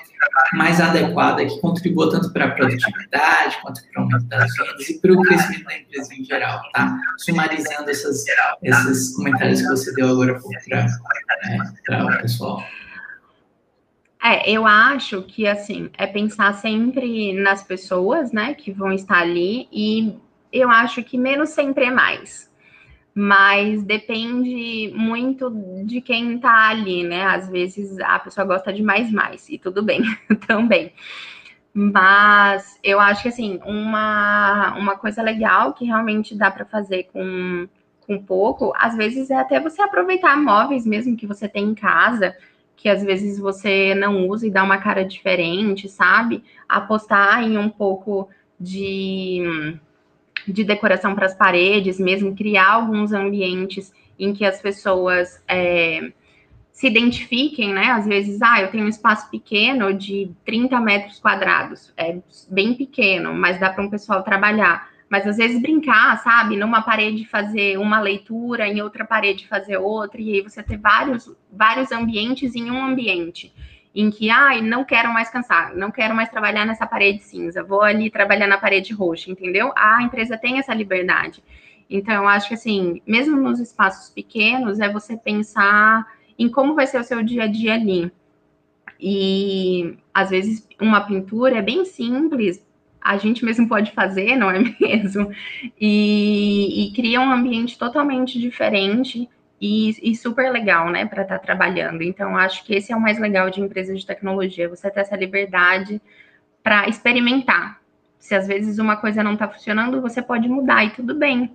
mais 0.53 0.79
adequada, 0.79 1.45
que 1.45 1.59
contribua 1.59 2.09
tanto 2.09 2.31
para 2.31 2.45
a 2.45 2.51
produtividade, 2.51 3.57
quanto 3.61 3.81
para 3.87 4.01
o 4.01 4.03
aumento 4.03 4.25
das 4.25 4.51
vendas 4.55 4.89
e 4.89 4.99
para 4.99 5.13
o 5.13 5.21
crescimento 5.21 5.65
da 5.65 5.77
empresa 5.77 6.13
em 6.13 6.23
geral, 6.23 6.61
tá? 6.73 6.97
Sumarizando 7.17 7.89
essas, 7.89 8.23
esses 8.63 9.15
comentários 9.15 9.61
que 9.61 9.67
você 9.67 9.93
deu 9.93 10.09
agora 10.09 10.39
para 10.67 10.85
né, 11.89 12.03
o 12.03 12.21
pessoal. 12.21 12.63
É, 14.23 14.49
eu 14.49 14.67
acho 14.67 15.23
que, 15.23 15.47
assim, 15.47 15.89
é 15.97 16.05
pensar 16.05 16.53
sempre 16.53 17.33
nas 17.33 17.63
pessoas, 17.63 18.31
né, 18.31 18.53
que 18.53 18.71
vão 18.71 18.93
estar 18.93 19.17
ali 19.17 19.67
e 19.71 20.15
eu 20.53 20.69
acho 20.69 21.03
que 21.03 21.17
menos 21.17 21.49
sempre 21.49 21.85
é 21.85 21.91
mais. 21.91 22.50
Mas 23.13 23.83
depende 23.83 24.91
muito 24.95 25.49
de 25.85 25.99
quem 25.99 26.39
tá 26.39 26.69
ali, 26.69 27.03
né? 27.03 27.23
Às 27.23 27.49
vezes 27.49 27.99
a 27.99 28.17
pessoa 28.19 28.45
gosta 28.45 28.71
de 28.71 28.81
mais 28.81 29.11
mais, 29.11 29.49
e 29.49 29.57
tudo 29.57 29.83
bem 29.83 30.01
também. 30.47 30.93
Mas 31.73 32.79
eu 32.83 32.99
acho 32.99 33.23
que 33.23 33.29
assim, 33.29 33.59
uma, 33.65 34.73
uma 34.77 34.97
coisa 34.97 35.21
legal 35.21 35.73
que 35.73 35.85
realmente 35.85 36.35
dá 36.35 36.51
para 36.51 36.65
fazer 36.65 37.09
com, 37.13 37.67
com 38.01 38.21
pouco, 38.23 38.73
às 38.75 38.95
vezes 38.95 39.29
é 39.29 39.35
até 39.35 39.59
você 39.59 39.81
aproveitar 39.81 40.37
móveis 40.37 40.85
mesmo 40.85 41.15
que 41.15 41.27
você 41.27 41.47
tem 41.47 41.65
em 41.65 41.75
casa, 41.75 42.35
que 42.75 42.89
às 42.89 43.03
vezes 43.03 43.39
você 43.39 43.93
não 43.95 44.27
usa 44.27 44.47
e 44.47 44.51
dá 44.51 44.63
uma 44.63 44.79
cara 44.79 45.05
diferente, 45.05 45.87
sabe? 45.87 46.43
Apostar 46.67 47.43
em 47.43 47.57
um 47.57 47.69
pouco 47.69 48.27
de 48.59 49.79
de 50.47 50.63
decoração 50.63 51.15
para 51.15 51.25
as 51.25 51.35
paredes, 51.35 51.99
mesmo 51.99 52.35
criar 52.35 52.71
alguns 52.71 53.11
ambientes 53.11 53.93
em 54.17 54.33
que 54.33 54.45
as 54.45 54.61
pessoas 54.61 55.43
é, 55.47 56.11
se 56.71 56.87
identifiquem, 56.87 57.73
né? 57.73 57.91
Às 57.91 58.05
vezes, 58.05 58.41
ah, 58.41 58.61
eu 58.61 58.69
tenho 58.69 58.85
um 58.85 58.89
espaço 58.89 59.29
pequeno 59.29 59.93
de 59.93 60.31
30 60.45 60.79
metros 60.79 61.19
quadrados, 61.19 61.93
é 61.97 62.17
bem 62.49 62.73
pequeno, 62.73 63.33
mas 63.33 63.59
dá 63.59 63.69
para 63.69 63.83
um 63.83 63.89
pessoal 63.89 64.23
trabalhar. 64.23 64.89
Mas 65.09 65.27
às 65.27 65.35
vezes 65.35 65.61
brincar, 65.61 66.17
sabe? 66.23 66.55
Numa 66.55 66.81
parede 66.81 67.25
fazer 67.25 67.77
uma 67.77 67.99
leitura, 67.99 68.67
em 68.67 68.81
outra 68.81 69.03
parede 69.03 69.45
fazer 69.45 69.77
outra, 69.77 70.21
e 70.21 70.35
aí 70.35 70.41
você 70.41 70.63
ter 70.63 70.77
vários, 70.77 71.29
vários 71.51 71.91
ambientes 71.91 72.55
em 72.55 72.71
um 72.71 72.83
ambiente 72.83 73.53
em 73.93 74.09
que, 74.09 74.29
ai, 74.29 74.61
não 74.61 74.83
quero 74.85 75.11
mais 75.13 75.29
cansar, 75.29 75.75
não 75.75 75.91
quero 75.91 76.15
mais 76.15 76.29
trabalhar 76.29 76.65
nessa 76.65 76.87
parede 76.87 77.23
cinza, 77.23 77.63
vou 77.63 77.81
ali 77.81 78.09
trabalhar 78.09 78.47
na 78.47 78.57
parede 78.57 78.93
roxa, 78.93 79.29
entendeu? 79.29 79.73
A 79.75 80.01
empresa 80.01 80.37
tem 80.37 80.59
essa 80.59 80.73
liberdade. 80.73 81.43
Então, 81.89 82.15
eu 82.15 82.27
acho 82.27 82.47
que, 82.47 82.53
assim, 82.53 83.01
mesmo 83.05 83.35
nos 83.35 83.59
espaços 83.59 84.09
pequenos, 84.09 84.79
é 84.79 84.87
você 84.87 85.17
pensar 85.17 86.07
em 86.39 86.47
como 86.47 86.73
vai 86.73 86.87
ser 86.87 86.99
o 86.99 87.03
seu 87.03 87.21
dia 87.21 87.43
a 87.43 87.47
dia 87.47 87.73
ali. 87.73 88.09
E, 88.97 89.97
às 90.13 90.29
vezes, 90.29 90.65
uma 90.79 91.01
pintura 91.01 91.57
é 91.57 91.61
bem 91.61 91.83
simples, 91.83 92.65
a 93.01 93.17
gente 93.17 93.43
mesmo 93.43 93.67
pode 93.67 93.91
fazer, 93.91 94.37
não 94.37 94.49
é 94.49 94.59
mesmo? 94.79 95.31
E, 95.79 96.87
e 96.87 96.93
cria 96.93 97.19
um 97.19 97.31
ambiente 97.31 97.77
totalmente 97.77 98.39
diferente 98.39 99.27
e, 99.61 100.11
e 100.11 100.15
super 100.15 100.51
legal, 100.51 100.89
né, 100.89 101.05
para 101.05 101.21
estar 101.21 101.37
tá 101.37 101.45
trabalhando. 101.45 102.01
Então, 102.01 102.35
acho 102.35 102.65
que 102.65 102.73
esse 102.73 102.91
é 102.91 102.95
o 102.95 102.99
mais 102.99 103.19
legal 103.19 103.51
de 103.51 103.61
empresa 103.61 103.93
de 103.93 104.03
tecnologia, 104.03 104.67
você 104.67 104.89
ter 104.89 105.01
essa 105.01 105.15
liberdade 105.15 106.01
para 106.63 106.89
experimentar. 106.89 107.79
Se 108.17 108.33
às 108.33 108.47
vezes 108.47 108.79
uma 108.79 108.97
coisa 108.97 109.23
não 109.23 109.33
está 109.33 109.47
funcionando, 109.47 110.01
você 110.01 110.19
pode 110.19 110.49
mudar 110.49 110.83
e 110.83 110.89
tudo 110.89 111.13
bem. 111.13 111.53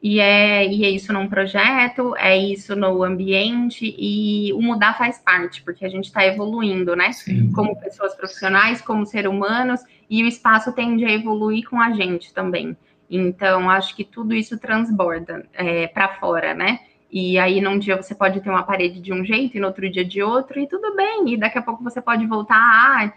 E 0.00 0.20
é, 0.20 0.64
e 0.68 0.84
é 0.84 0.90
isso 0.90 1.12
num 1.12 1.28
projeto, 1.28 2.14
é 2.16 2.38
isso 2.38 2.76
no 2.76 3.02
ambiente, 3.02 3.92
e 3.98 4.52
o 4.52 4.62
mudar 4.62 4.96
faz 4.96 5.18
parte, 5.18 5.60
porque 5.62 5.84
a 5.84 5.88
gente 5.88 6.04
está 6.04 6.24
evoluindo, 6.24 6.94
né? 6.94 7.10
Sim. 7.10 7.50
Como 7.52 7.74
pessoas 7.74 8.14
profissionais, 8.14 8.80
como 8.80 9.04
seres 9.04 9.28
humanos, 9.28 9.80
e 10.08 10.22
o 10.22 10.28
espaço 10.28 10.72
tende 10.72 11.04
a 11.04 11.10
evoluir 11.10 11.68
com 11.68 11.80
a 11.80 11.90
gente 11.90 12.32
também. 12.32 12.76
Então, 13.10 13.68
acho 13.68 13.96
que 13.96 14.04
tudo 14.04 14.32
isso 14.32 14.56
transborda 14.60 15.44
é, 15.52 15.88
para 15.88 16.14
fora, 16.20 16.54
né? 16.54 16.78
E 17.10 17.38
aí, 17.38 17.60
num 17.60 17.78
dia 17.78 17.96
você 17.96 18.14
pode 18.14 18.40
ter 18.40 18.50
uma 18.50 18.62
parede 18.62 19.00
de 19.00 19.12
um 19.12 19.24
jeito 19.24 19.56
e 19.56 19.60
no 19.60 19.68
outro 19.68 19.90
dia 19.90 20.04
de 20.04 20.22
outro, 20.22 20.60
e 20.60 20.66
tudo 20.66 20.94
bem. 20.94 21.32
E 21.32 21.36
daqui 21.36 21.58
a 21.58 21.62
pouco 21.62 21.82
você 21.82 22.00
pode 22.00 22.26
voltar. 22.26 22.56
Ah, 22.58 23.12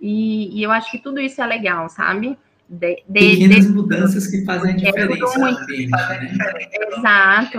e, 0.00 0.58
e 0.58 0.62
eu 0.62 0.70
acho 0.70 0.90
que 0.90 0.98
tudo 0.98 1.20
isso 1.20 1.40
é 1.42 1.46
legal, 1.46 1.88
sabe? 1.88 2.38
De, 2.68 3.02
de, 3.06 3.20
Pequenas 3.20 3.66
de, 3.66 3.72
mudanças 3.72 4.26
que 4.26 4.44
fazem 4.44 4.72
a 4.72 4.76
diferença 4.76 5.38
no 5.38 5.46
ambiente, 5.46 5.90
né? 5.90 6.68
Exato, 6.96 7.58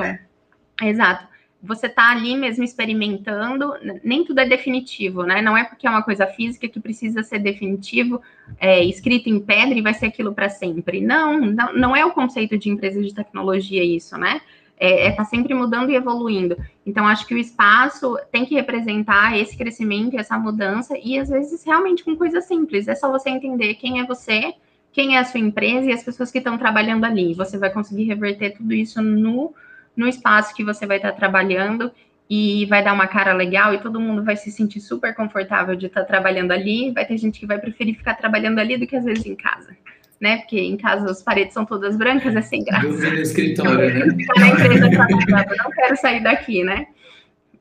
exato. 0.82 1.36
Você 1.62 1.88
está 1.88 2.12
ali 2.12 2.36
mesmo 2.36 2.64
experimentando, 2.64 3.74
nem 4.04 4.24
tudo 4.24 4.40
é 4.40 4.48
definitivo, 4.48 5.24
né? 5.24 5.42
Não 5.42 5.58
é 5.58 5.64
porque 5.64 5.88
é 5.88 5.90
uma 5.90 6.04
coisa 6.04 6.28
física 6.28 6.68
que 6.68 6.80
precisa 6.80 7.24
ser 7.24 7.40
definitivo, 7.40 8.22
é, 8.60 8.84
escrito 8.84 9.30
em 9.30 9.40
pedra 9.40 9.74
e 9.74 9.82
vai 9.82 9.94
ser 9.94 10.08
aquilo 10.08 10.34
para 10.34 10.50
sempre. 10.50 11.02
Não, 11.02 11.40
não, 11.40 11.74
não 11.74 11.96
é 11.96 12.06
o 12.06 12.12
conceito 12.12 12.58
de 12.58 12.70
empresa 12.70 13.02
de 13.02 13.14
tecnologia 13.14 13.84
isso, 13.84 14.16
né? 14.18 14.42
É, 14.78 15.08
é 15.08 15.12
tá 15.12 15.24
sempre 15.24 15.54
mudando 15.54 15.90
e 15.90 15.96
evoluindo. 15.96 16.58
Então, 16.86 17.08
acho 17.08 17.26
que 17.26 17.34
o 17.34 17.38
espaço 17.38 18.18
tem 18.32 18.46
que 18.46 18.56
representar 18.56 19.38
esse 19.38 19.58
crescimento, 19.58 20.18
essa 20.18 20.38
mudança, 20.38 20.98
e 21.02 21.18
às 21.18 21.30
vezes 21.30 21.64
realmente 21.64 22.04
com 22.04 22.16
coisas 22.16 22.46
simples. 22.46 22.88
É 22.88 22.96
só 22.96 23.12
você 23.12 23.30
entender 23.30 23.76
quem 23.76 24.00
é 24.00 24.06
você, 24.06 24.54
quem 24.92 25.16
é 25.16 25.20
a 25.20 25.26
sua 25.26 25.40
empresa 25.40 25.90
e 25.90 25.94
as 25.94 26.04
pessoas 26.04 26.32
que 26.32 26.38
estão 26.38 26.58
trabalhando 26.58 27.06
ali. 27.06 27.34
Você 27.34 27.58
vai 27.58 27.70
conseguir 27.70 28.04
reverter 28.04 28.52
tudo 28.52 28.74
isso 28.74 29.02
no, 29.02 29.54
no 29.96 30.08
espaço 30.08 30.54
que 30.54 30.64
você 30.64 30.86
vai 30.86 30.98
estar 30.98 31.14
trabalhando 31.14 31.92
e 32.30 32.66
vai 32.66 32.84
dar 32.84 32.94
uma 32.94 33.08
cara 33.08 33.34
legal 33.34 33.74
e 33.74 33.78
todo 33.78 34.00
mundo 34.00 34.24
vai 34.24 34.36
se 34.36 34.52
sentir 34.52 34.80
super 34.80 35.14
confortável 35.14 35.76
de 35.76 35.86
estar 35.86 36.04
trabalhando 36.06 36.52
ali. 36.52 36.92
Vai 36.92 37.06
ter 37.06 37.18
gente 37.18 37.40
que 37.40 37.46
vai 37.46 37.60
preferir 37.60 37.96
ficar 37.96 38.16
trabalhando 38.16 38.60
ali 38.60 38.78
do 38.78 38.88
que 38.88 38.96
às 38.96 39.06
vezes 39.06 39.26
em 39.26 39.36
casa 39.36 39.76
né? 40.20 40.38
Porque 40.38 40.60
em 40.60 40.78
casa 40.78 41.10
as 41.10 41.22
paredes 41.22 41.54
são 41.54 41.66
todas 41.66 41.96
brancas, 41.96 42.36
é 42.36 42.42
sem 42.42 42.64
graça. 42.64 42.88
no 42.88 43.16
escritório, 43.16 43.94
né? 43.94 44.26
Na 44.38 44.48
empresa 44.48 44.90
trabalhando, 44.90 45.56
não 45.58 45.72
quero 45.72 45.98
sair 45.98 46.24
daqui, 46.24 46.64
né? 46.64 46.88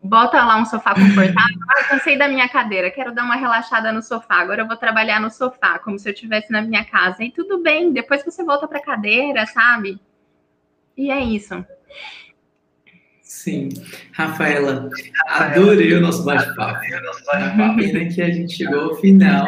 Bota 0.03 0.45
lá 0.45 0.59
um 0.59 0.67
sofá 0.67 0.95
confortável. 0.95 1.59
Ah, 1.71 1.85
cansei 1.85 2.19
da 2.19 2.29
minha 2.29 2.47
cadeira, 2.47 2.91
quero 2.91 3.15
dar 3.15 3.25
uma 3.25 3.37
relaxada 3.37 3.91
no 3.91 4.03
sofá. 4.03 4.37
Agora 4.37 4.61
eu 4.61 4.67
vou 4.67 4.77
trabalhar 4.77 5.19
no 5.19 5.31
sofá, 5.31 5.79
como 5.79 5.99
se 5.99 6.07
eu 6.07 6.13
estivesse 6.13 6.53
na 6.53 6.61
minha 6.61 6.85
casa. 6.85 7.25
E 7.25 7.31
tudo 7.31 7.63
bem, 7.63 7.91
depois 7.91 8.23
você 8.23 8.45
volta 8.45 8.69
para 8.69 8.79
a 8.79 8.85
cadeira, 8.85 9.47
sabe? 9.47 9.99
E 10.95 11.11
é 11.11 11.21
isso. 11.21 11.65
Sim. 13.35 13.69
Rafaela, 14.13 14.89
adorei 15.27 15.93
o 15.93 16.01
nosso 16.01 16.25
bate-papo. 16.25 16.81
Pena 17.77 18.05
que 18.07 18.23
a 18.23 18.31
gente 18.31 18.57
chegou 18.57 18.91
ao 18.91 18.95
final. 18.97 19.47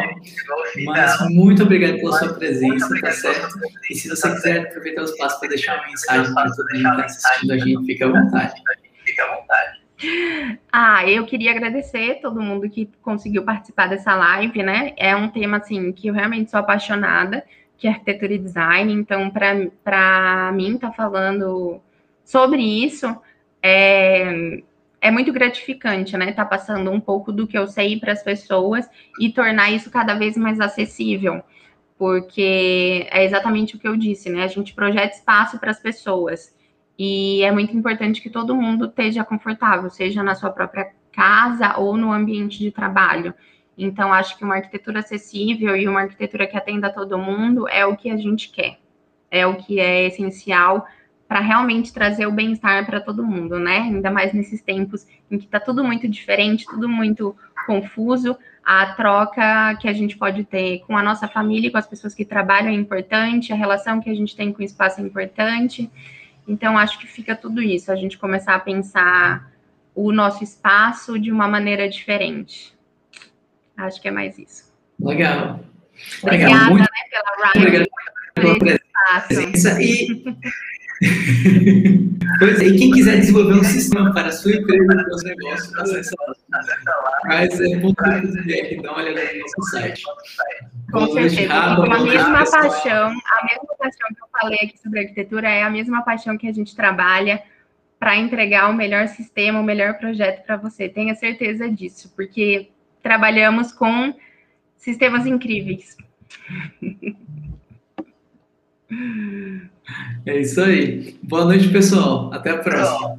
Mas 0.85 1.31
muito 1.31 1.62
obrigado 1.62 1.96
pela 1.99 2.12
sua 2.18 2.35
presença, 2.35 2.88
tá 3.01 3.12
certo? 3.12 3.59
E 3.88 3.94
se 3.94 4.09
você 4.09 4.29
quiser 4.35 4.66
aproveitar 4.66 5.03
o 5.03 5.05
espaço 5.05 5.38
para 5.38 5.49
deixar 5.49 5.79
uma 5.79 5.87
mensagem 5.87 6.35
para 6.35 6.51
todo 6.51 6.66
mundo 6.75 6.83
que 6.83 6.88
está 6.88 7.05
assistindo 7.05 7.53
a 7.53 7.59
gente, 7.59 7.87
fique 7.87 8.03
à 8.03 8.09
vontade. 8.09 8.55
Fique 9.05 9.20
à 9.20 9.37
vontade. 9.37 9.81
Ah, 10.72 11.09
eu 11.09 11.25
queria 11.25 11.53
agradecer 11.53 12.18
todo 12.20 12.42
mundo 12.42 12.68
que 12.68 12.90
conseguiu 13.01 13.44
participar 13.44 13.88
dessa 13.88 14.14
live, 14.14 14.62
né? 14.64 14.92
É 14.96 15.14
um 15.16 15.29
tema 15.29 15.59
assim 15.59 15.92
que 15.92 16.09
eu 16.09 16.12
realmente 16.12 16.51
sou 16.51 16.59
apaixonada, 16.61 17.42
que 17.79 17.87
é 17.87 17.90
arquitetura 17.90 18.35
e 18.35 18.38
design. 18.38 18.92
Então, 18.92 19.31
para 19.31 20.53
mim, 20.53 20.77
tá 20.77 20.92
falando 20.92 21.81
sobre 22.25 22.61
isso 22.61 23.16
é, 23.66 24.62
é 25.00 25.11
muito 25.11 25.33
gratificante, 25.33 26.16
né? 26.16 26.33
Tá 26.33 26.44
passando 26.44 26.88
um 26.88 27.00
pouco 27.00 27.33
do 27.33 27.48
que 27.48 27.59
eu 27.59 27.66
sei 27.66 27.98
para 27.98 28.12
as 28.12 28.22
pessoas 28.22 28.88
e 29.20 29.33
tornar 29.33 29.72
isso 29.72 29.90
cada 29.90 30.14
vez 30.14 30.37
mais 30.37 30.61
acessível, 30.61 31.42
porque 31.98 33.09
é 33.11 33.24
exatamente 33.24 33.74
o 33.74 33.79
que 33.79 33.88
eu 33.88 33.96
disse, 33.96 34.31
né? 34.31 34.44
A 34.44 34.46
gente 34.46 34.72
projeta 34.72 35.16
espaço 35.16 35.59
para 35.59 35.72
as 35.72 35.81
pessoas 35.81 36.55
e 36.96 37.42
é 37.42 37.50
muito 37.50 37.76
importante 37.76 38.22
que 38.22 38.31
todo 38.31 38.55
mundo 38.55 38.87
esteja 38.87 39.24
confortável, 39.24 39.90
seja 39.90 40.22
na 40.22 40.37
sua 40.37 40.50
própria 40.50 40.92
casa 41.11 41.76
ou 41.76 41.96
no 41.96 42.12
ambiente 42.12 42.61
de 42.61 42.70
trabalho. 42.70 43.35
Então, 43.76 44.12
acho 44.12 44.38
que 44.38 44.44
uma 44.44 44.55
arquitetura 44.55 45.00
acessível 45.00 45.76
e 45.76 45.88
uma 45.88 46.02
arquitetura 46.02 46.46
que 46.46 46.57
atenda 46.57 46.88
todo 46.88 47.18
mundo 47.18 47.68
é 47.68 47.85
o 47.85 47.96
que 47.96 48.09
a 48.11 48.16
gente 48.16 48.48
quer, 48.50 48.79
é 49.29 49.44
o 49.44 49.57
que 49.57 49.81
é 49.81 50.07
essencial 50.07 50.87
para 51.28 51.40
realmente 51.40 51.92
trazer 51.92 52.26
o 52.26 52.32
bem-estar 52.32 52.86
para 52.86 53.00
todo 53.00 53.24
mundo, 53.24 53.58
né? 53.58 53.78
Ainda 53.78 54.10
mais 54.10 54.32
nesses 54.32 54.62
tempos 54.62 55.06
em 55.30 55.38
que 55.38 55.44
está 55.44 55.58
tudo 55.58 55.82
muito 55.82 56.06
diferente, 56.08 56.66
tudo 56.66 56.88
muito 56.88 57.36
confuso. 57.66 58.36
A 58.64 58.86
troca 58.94 59.76
que 59.80 59.88
a 59.88 59.92
gente 59.92 60.16
pode 60.16 60.44
ter 60.44 60.80
com 60.86 60.96
a 60.96 61.02
nossa 61.02 61.26
família 61.28 61.68
e 61.68 61.70
com 61.70 61.78
as 61.78 61.86
pessoas 61.86 62.14
que 62.14 62.24
trabalham 62.24 62.70
é 62.70 62.74
importante, 62.74 63.52
a 63.52 63.56
relação 63.56 64.00
que 64.00 64.10
a 64.10 64.14
gente 64.14 64.36
tem 64.36 64.52
com 64.52 64.60
o 64.60 64.64
espaço 64.64 65.00
é 65.00 65.04
importante. 65.04 65.90
Então, 66.46 66.78
acho 66.78 66.98
que 66.98 67.06
fica 67.06 67.34
tudo 67.34 67.60
isso, 67.60 67.90
a 67.90 67.96
gente 67.96 68.18
começar 68.18 68.54
a 68.54 68.60
pensar 68.60 69.50
o 69.94 70.12
nosso 70.12 70.44
espaço 70.44 71.18
de 71.18 71.32
uma 71.32 71.48
maneira 71.48 71.88
diferente. 71.88 72.76
Acho 73.76 74.00
que 74.00 74.08
é 74.08 74.10
mais 74.10 74.38
isso. 74.38 74.72
Legal. 74.98 75.60
Obrigada, 76.22 76.52
Legal. 76.54 76.70
Muito... 76.70 76.82
né, 76.82 76.86
pela 77.10 77.52
Ryan. 77.52 77.60
Obrigado 77.66 77.86
pela 78.34 79.20
presença. 79.20 79.82
E 79.82 80.24
pois 82.38 82.61
é, 82.61 82.66
e 82.66 82.78
quem 82.78 82.90
quiser 82.90 83.20
desenvolver 83.20 83.54
um 83.54 83.64
sistema 83.64 84.12
para 84.12 84.28
a 84.28 84.32
sua 84.32 84.52
empresa, 84.52 84.87
para 84.87 85.14
os 85.14 85.24
negócios, 85.24 85.74
acessa 85.78 86.14
lá. 86.26 86.35
Mas 87.26 87.61
é 87.61 87.78
ponto 87.80 88.02
que 88.02 88.82
dá 88.82 88.92
uma 88.92 89.02
olhada 89.02 89.32
no 89.32 89.40
nosso 89.40 89.70
site. 89.70 90.02
Com 90.90 91.06
certeza. 91.12 91.52
Rápido, 91.52 91.92
a 91.92 92.00
mesma 92.00 92.44
paixão, 92.50 93.09
a 93.09 93.44
mesma 93.44 93.76
paixão 93.78 94.09
que 94.09 94.22
eu 94.22 94.28
falei 94.40 94.59
aqui 94.62 94.78
sobre 94.78 95.00
arquitetura 95.00 95.48
é 95.48 95.62
a 95.62 95.70
mesma 95.70 96.02
paixão 96.02 96.38
que 96.38 96.48
a 96.48 96.52
gente 96.52 96.74
trabalha 96.74 97.42
para 97.98 98.16
entregar 98.16 98.70
o 98.70 98.74
melhor 98.74 99.09
sistema, 99.09 99.61
o 99.61 99.64
melhor 99.64 99.98
projeto 99.98 100.44
para 100.46 100.56
você. 100.56 100.88
Tenha 100.88 101.14
certeza 101.14 101.68
disso, 101.68 102.12
porque 102.14 102.70
trabalhamos 103.02 103.72
com 103.72 104.14
sistemas 104.76 105.26
incríveis. 105.26 105.96
É 110.25 110.40
isso 110.40 110.61
aí. 110.61 111.18
Boa 111.22 111.44
noite, 111.44 111.68
pessoal. 111.68 112.33
Até 112.33 112.51
a 112.51 112.59
próxima. 112.59 113.18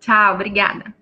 Tchau, 0.00 0.34
obrigada. 0.34 0.97